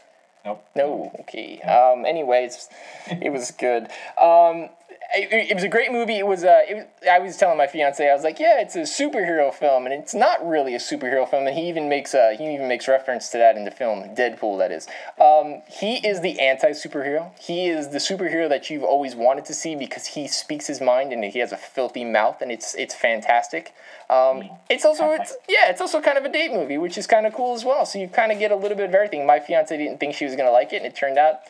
[0.45, 0.64] Nope.
[0.76, 1.12] No.
[1.20, 1.61] Okay.
[1.61, 2.05] Um.
[2.07, 2.68] Anyways,
[3.09, 3.89] it was good.
[4.20, 4.70] Um.
[5.15, 6.19] It, it was a great movie.
[6.19, 6.45] It was.
[6.45, 6.61] Uh.
[6.69, 9.87] It was, I was telling my fiance, I was like, yeah, it's a superhero film,
[9.87, 11.47] and it's not really a superhero film.
[11.47, 14.59] And he even makes a he even makes reference to that in the film Deadpool.
[14.59, 14.87] That is.
[15.19, 15.63] Um.
[15.67, 17.31] He is the anti superhero.
[17.41, 21.13] He is the superhero that you've always wanted to see because he speaks his mind
[21.13, 23.75] and he has a filthy mouth, and it's it's fantastic.
[24.11, 27.27] Um, it's also it's yeah, it's also kind of a date movie, which is kind
[27.27, 27.87] of cool as well.
[27.87, 29.27] So you kind of get a little bit of everything.
[29.27, 31.41] My fiance didn't think she was gonna like it, and it turned out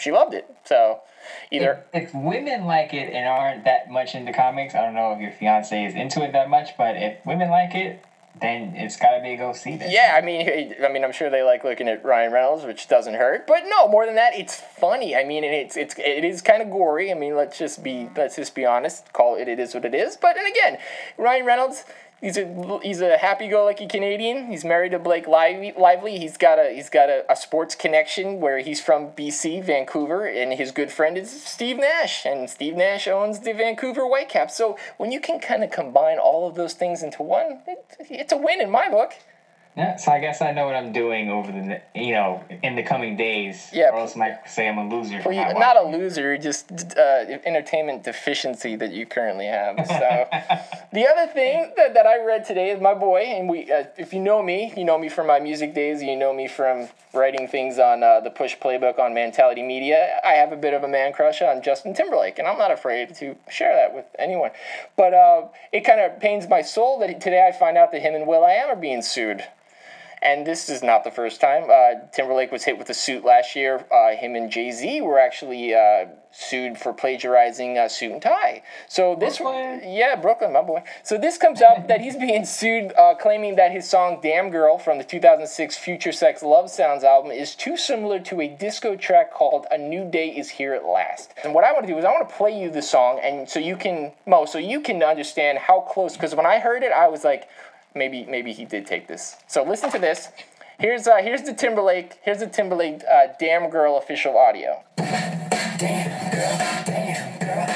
[0.00, 0.48] she loved it.
[0.64, 1.00] So
[1.50, 5.12] either If, if women like it and aren't that much into comics, I don't know
[5.12, 8.04] if your fiance is into it that much, but if women like it,
[8.40, 9.90] then it's gotta be a go see then.
[9.90, 13.14] yeah, I mean, I mean, I'm sure they like looking at Ryan Reynolds, which doesn't
[13.14, 13.46] hurt.
[13.46, 15.14] But no, more than that, it's funny.
[15.16, 17.10] I mean, and it's it's it is kind of gory.
[17.10, 19.12] I mean, let's just be let's just be honest.
[19.12, 20.16] Call it it is what it is.
[20.16, 20.78] But and again,
[21.18, 21.84] Ryan Reynolds.
[22.20, 24.48] He's a he's a happy-go-lucky Canadian.
[24.48, 26.18] He's married to Blake Lively.
[26.18, 30.52] He's got a he's got a, a sports connection where he's from BC, Vancouver, and
[30.52, 34.54] his good friend is Steve Nash, and Steve Nash owns the Vancouver Whitecaps.
[34.54, 38.32] So when you can kind of combine all of those things into one, it, it's
[38.32, 39.14] a win in my book.
[39.76, 42.82] Yeah, so I guess I know what I'm doing over the you know in the
[42.82, 43.70] coming days.
[43.72, 43.90] Yeah.
[43.90, 45.22] Or else might say I'm a loser.
[45.22, 49.76] for Well, you, not not a loser, just uh, entertainment deficiency that you currently have.
[50.00, 50.28] So,
[50.92, 54.14] the other thing that, that I read today is my boy, and we, uh, if
[54.14, 57.48] you know me, you know me from my music days, you know me from writing
[57.48, 60.20] things on uh, the Push Playbook on Mentality Media.
[60.24, 63.14] I have a bit of a man crush on Justin Timberlake, and I'm not afraid
[63.16, 64.52] to share that with anyone.
[64.96, 68.14] But uh, it kind of pains my soul that today I find out that him
[68.14, 69.44] and will.i.am are being sued.
[70.22, 71.64] And this is not the first time.
[71.70, 73.86] Uh, Timberlake was hit with a suit last year.
[73.90, 78.62] Uh, him and Jay Z were actually uh, sued for plagiarizing uh, suit and tie.
[78.86, 79.82] So this, Brooklyn.
[79.84, 80.82] yeah, Brooklyn, my boy.
[81.02, 84.78] So this comes up that he's being sued, uh, claiming that his song "Damn Girl"
[84.78, 89.32] from the 2006 Future Sex Love Sounds album is too similar to a disco track
[89.32, 92.04] called "A New Day Is Here at Last." And what I want to do is
[92.04, 95.02] I want to play you the song, and so you can, Mo, so you can
[95.02, 96.14] understand how close.
[96.14, 97.48] Because when I heard it, I was like
[97.94, 99.36] maybe maybe he did take this.
[99.46, 100.28] So listen to this.
[100.78, 102.18] Here's uh, here's the Timberlake.
[102.22, 104.82] Here's the Timberlake uh, "Damn Girl" official audio.
[104.96, 107.70] Dam girl.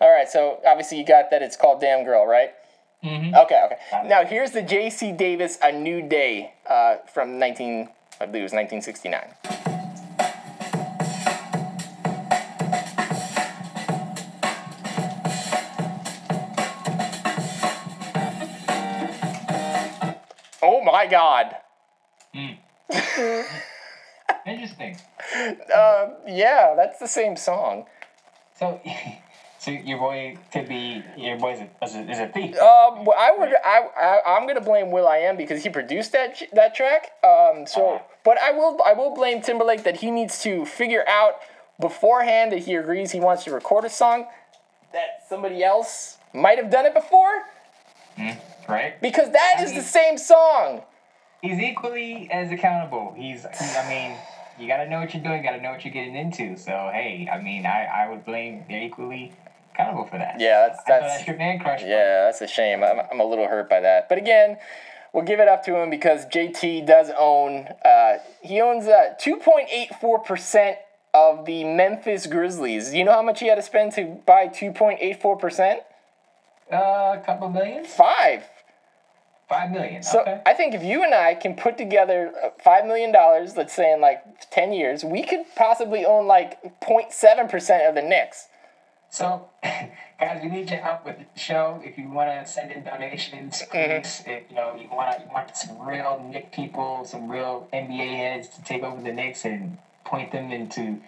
[0.00, 2.52] All right, so obviously you got that it's called "Damn Girl," right?
[3.02, 3.34] Mhm.
[3.44, 4.08] Okay, okay.
[4.08, 5.12] Now here's the J.C.
[5.12, 7.88] Davis "A New Day" uh, from 19,
[8.20, 9.67] I believe it was 1969.
[20.90, 21.54] My God!
[24.46, 24.96] Interesting.
[25.74, 27.84] Uh, yeah, that's the same song.
[28.58, 28.80] So,
[29.58, 32.54] so your boy could be your boy is a, is a thief.
[32.56, 33.50] Um, well, I would.
[33.62, 37.10] I, I I'm gonna blame will.i.am because he produced that that track.
[37.22, 41.34] Um, so, but I will I will blame Timberlake that he needs to figure out
[41.78, 44.26] beforehand that he agrees he wants to record a song
[44.94, 47.44] that somebody else might have done it before
[48.68, 49.00] right?
[49.00, 50.82] because that is the same song.
[51.42, 53.14] He's equally as accountable.
[53.16, 54.16] He's, I mean,
[54.58, 56.56] you gotta know what you're doing, gotta know what you're getting into.
[56.56, 59.32] So, hey, I mean, I, I would blame you're equally
[59.72, 60.40] accountable for that.
[60.40, 61.82] Yeah, that's- I that's- that's your man crush.
[61.82, 62.82] Yeah, that's a shame.
[62.82, 64.08] I'm, I'm a little hurt by that.
[64.08, 64.56] But again,
[65.12, 67.68] we'll give it up to him because JT does own.
[67.84, 70.78] Uh, he owns uh, 2.84 percent
[71.14, 72.90] of the Memphis Grizzlies.
[72.90, 75.80] Do you know how much he had to spend to buy 2.84 percent?
[76.72, 77.84] Uh, a couple million?
[77.84, 78.44] Five.
[79.48, 80.02] Five million.
[80.02, 80.42] So okay.
[80.44, 83.92] I think if you and I can put together uh, five million dollars, let's say
[83.92, 88.48] in like ten years, we could possibly own like 0.7 percent of the Knicks.
[89.10, 89.48] So,
[90.20, 91.80] guys, we need your help with the show.
[91.82, 94.02] If you want to send in donations, Mm-hmm.
[94.02, 94.22] please.
[94.26, 98.48] If you know you want you want some real Knick people, some real NBA heads
[98.48, 100.98] to take over the Knicks and point them into,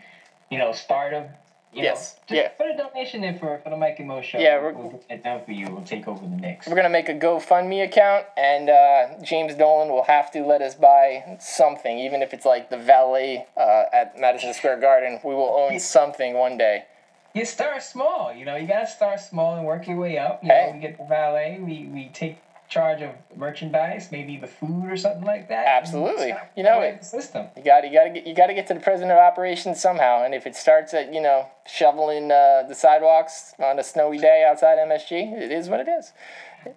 [0.50, 1.26] you know, stardom.
[1.72, 2.48] You Yes, Know, yeah.
[2.48, 4.38] Put a donation in for for the Mike and Mo show.
[4.38, 5.70] Yeah, we're- we'll get it done for you.
[5.72, 6.66] We'll take over the Knicks.
[6.66, 10.74] We're gonna make a GoFundMe account, and uh, James Dolan will have to let us
[10.74, 15.20] buy something, even if it's like the valet uh, at Madison Square Garden.
[15.22, 16.86] We will own something one day.
[17.34, 18.56] You start small, you know.
[18.56, 20.42] You gotta start small and work your way up.
[20.42, 20.66] You Hey.
[20.66, 21.58] know, we get the valet.
[21.60, 22.38] We we take
[22.70, 25.66] charge of merchandise, maybe the food or something like that.
[25.66, 26.32] Absolutely.
[26.56, 27.04] You know it.
[27.04, 27.48] system.
[27.56, 29.82] You got you got to get you got to get to the president of operations
[29.82, 34.18] somehow, and if it starts at you know shoveling uh, the sidewalks on a snowy
[34.18, 36.12] day outside MSG, it is what it is.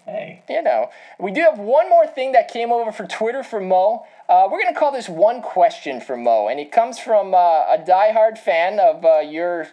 [0.05, 0.41] Hey.
[0.49, 0.89] you know,
[1.19, 4.05] we do have one more thing that came over for Twitter from Mo.
[4.29, 7.77] Uh, we're gonna call this one question for Mo, and it comes from uh, a
[7.85, 9.67] diehard fan of uh, your.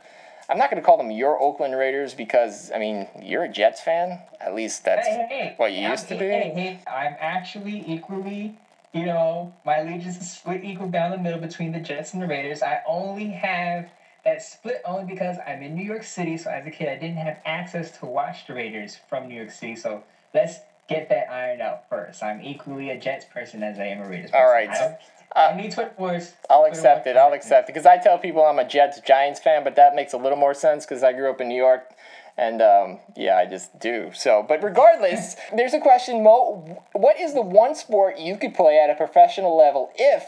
[0.50, 4.20] I'm not gonna call them your Oakland Raiders because I mean you're a Jets fan.
[4.40, 6.26] At least that's Hey, hey, what you I'm- used to be.
[6.28, 8.58] Hey, I'm actually equally,
[8.92, 12.26] you know, my allegiance is split equal down the middle between the Jets and the
[12.26, 12.62] Raiders.
[12.62, 13.90] I only have
[14.24, 16.36] that split only because I'm in New York City.
[16.36, 19.50] So as a kid, I didn't have access to watch the Raiders from New York
[19.52, 19.76] City.
[19.76, 20.02] So
[20.34, 22.22] let's get that ironed out first.
[22.24, 24.44] I'm equally a Jets person as I am a Raiders person.
[24.44, 24.98] All right.
[25.34, 26.32] Uh, I need Twitter wars.
[26.48, 27.16] I'll accept it.
[27.16, 30.12] I'll accept it because I tell people I'm a Jets Giants fan, but that makes
[30.12, 31.88] a little more sense because I grew up in New York,
[32.36, 34.10] and um, yeah, I just do.
[34.12, 36.82] So, but regardless, there's a question, Mo.
[36.92, 40.24] What is the one sport you could play at a professional level if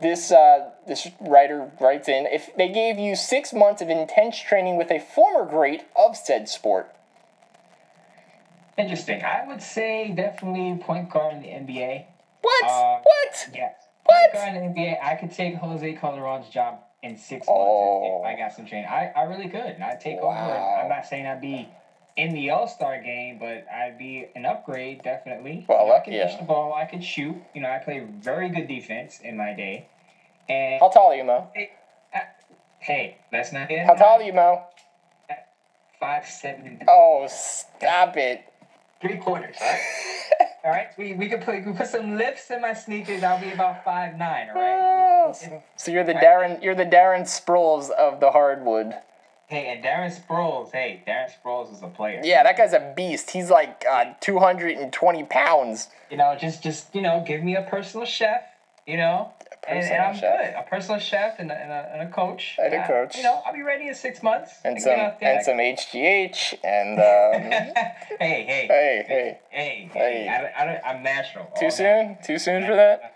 [0.00, 4.76] this uh, this writer writes in if they gave you six months of intense training
[4.76, 6.94] with a former great of said sport?
[8.76, 9.24] Interesting.
[9.24, 12.04] I would say definitely point guard in the NBA.
[12.42, 12.64] What?
[12.64, 13.48] Uh, what?
[13.52, 13.70] Yeah.
[14.08, 14.34] What?
[14.34, 18.20] In the NBA, I could take Jose Calderon's job in six months Oh.
[18.24, 18.88] if, if I got some training.
[18.88, 19.60] I, I really could.
[19.60, 20.34] And I'd take over.
[20.34, 21.68] I'm not saying I'd be
[22.16, 25.66] in the All Star game, but I'd be an upgrade definitely.
[25.68, 26.36] Well, You know, I uh, could yeah.
[26.38, 26.72] the ball.
[26.74, 27.36] I could shoot.
[27.54, 29.88] You know, I played very good defense in my day.
[30.48, 31.50] And How tall are you, Mo?
[32.80, 33.84] hey, let's not it.
[33.86, 34.62] How tall are you, Mo?
[36.00, 36.80] Five seven.
[36.88, 38.42] Oh, stop it.
[39.02, 39.56] three quarters.
[40.68, 43.22] all right, we we can put we put some lifts in my sneakers.
[43.22, 44.48] I'll be about five nine.
[44.50, 45.32] All right.
[45.32, 48.92] Oh, So you're the Darren, you're the Darren Sproles of the hardwood.
[49.46, 50.70] Hey, and Darren Sproles.
[50.70, 52.20] Hey, Darren Sproles is a player.
[52.22, 53.30] Yeah, that guy's a beast.
[53.30, 55.88] He's like uh, 220 pounds.
[56.10, 58.42] You know, just just you know, give me a personal chef.
[58.86, 59.32] You know,
[59.68, 60.38] and, and I'm chef.
[60.38, 60.54] good.
[60.58, 62.56] A personal chef and a, and a, and a coach.
[62.58, 63.16] And a coach.
[63.16, 64.52] You know, I'll be ready in six months.
[64.64, 67.74] And some and some HGH and um, hey,
[68.18, 69.04] hey, hey hey.
[69.06, 70.28] hey, hey, Hey.
[70.28, 71.46] I, I don't, I'm natural.
[71.58, 72.16] Too soon?
[72.24, 73.14] Too soon for that?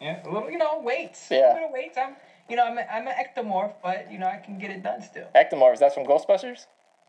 [0.00, 1.30] Yeah, a little, you know, weights.
[1.30, 1.40] A Yeah.
[1.40, 1.98] little bit of weights.
[1.98, 2.16] I'm,
[2.48, 5.02] you know, I'm, a, I'm an ectomorph, but you know, I can get it done
[5.02, 5.28] still.
[5.34, 5.78] Ectomorphs.
[5.78, 6.66] That's from Ghostbusters.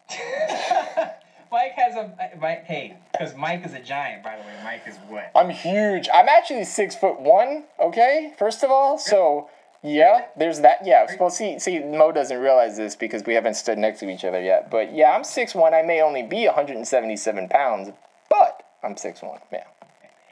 [1.56, 2.66] Mike has a uh, Mike.
[2.66, 4.54] Hey, because Mike is a giant, by the way.
[4.62, 5.32] Mike is what?
[5.34, 6.10] I'm huge.
[6.14, 7.64] I'm actually six foot one.
[7.80, 9.50] Okay, first of all, so
[9.82, 10.80] yeah, there's that.
[10.84, 14.26] Yeah, well, see, see, Mo doesn't realize this because we haven't stood next to each
[14.26, 14.70] other yet.
[14.70, 15.74] But yeah, I'm six one.
[15.74, 17.90] I may only be 177 pounds,
[18.30, 19.40] but I'm six one.
[19.50, 19.64] Yeah.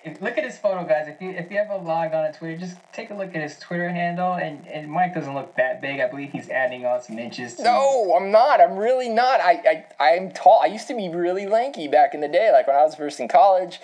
[0.05, 1.07] If, look at his photo, guys.
[1.07, 3.57] If you if you ever log on to Twitter, just take a look at his
[3.59, 4.33] Twitter handle.
[4.33, 5.99] And, and Mike doesn't look that big.
[5.99, 7.59] I believe he's adding on some inches.
[7.59, 8.59] No, I'm not.
[8.59, 9.39] I'm really not.
[9.39, 10.59] I, I, I'm tall.
[10.61, 13.19] I used to be really lanky back in the day, like when I was first
[13.19, 13.79] in college.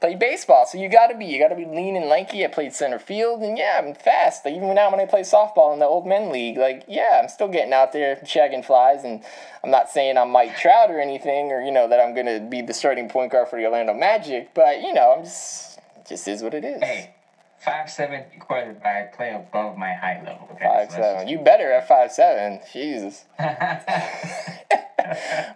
[0.00, 1.26] Played baseball, so you gotta be.
[1.26, 2.42] You gotta be lean and lanky.
[2.42, 4.46] I played center field, and yeah, I'm fast.
[4.46, 7.28] Like, even now when I play softball in the old men league, like yeah, I'm
[7.28, 9.04] still getting out there shagging flies.
[9.04, 9.22] And
[9.62, 12.62] I'm not saying I'm Mike Trout or anything, or you know that I'm gonna be
[12.62, 14.54] the starting point guard for the Orlando Magic.
[14.54, 16.82] But you know, I'm just, it just is what it is.
[16.82, 17.14] Hey,
[17.58, 19.12] five seven quarterback.
[19.12, 20.48] I play above my height level.
[20.52, 21.28] Okay, Five so seven.
[21.28, 22.60] You better at five seven.
[22.72, 23.26] Jesus.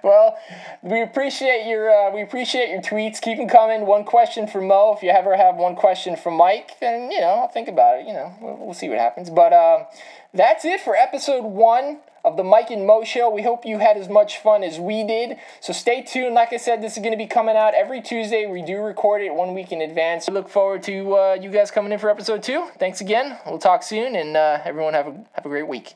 [0.03, 0.37] well,
[0.83, 3.21] we appreciate your uh, we appreciate your tweets.
[3.21, 3.87] Keep them coming.
[3.87, 4.95] One question for Mo.
[4.97, 8.07] If you ever have one question for Mike, then you know I'll think about it.
[8.07, 9.31] You know we'll, we'll see what happens.
[9.31, 9.87] But um,
[10.33, 13.29] that's it for episode one of the Mike and Mo show.
[13.29, 15.37] We hope you had as much fun as we did.
[15.61, 16.35] So stay tuned.
[16.35, 18.47] Like I said, this is going to be coming out every Tuesday.
[18.47, 20.27] We do record it one week in advance.
[20.29, 22.69] We look forward to uh, you guys coming in for episode two.
[22.79, 23.39] Thanks again.
[23.47, 25.95] We'll talk soon, and uh, everyone have a have a great week.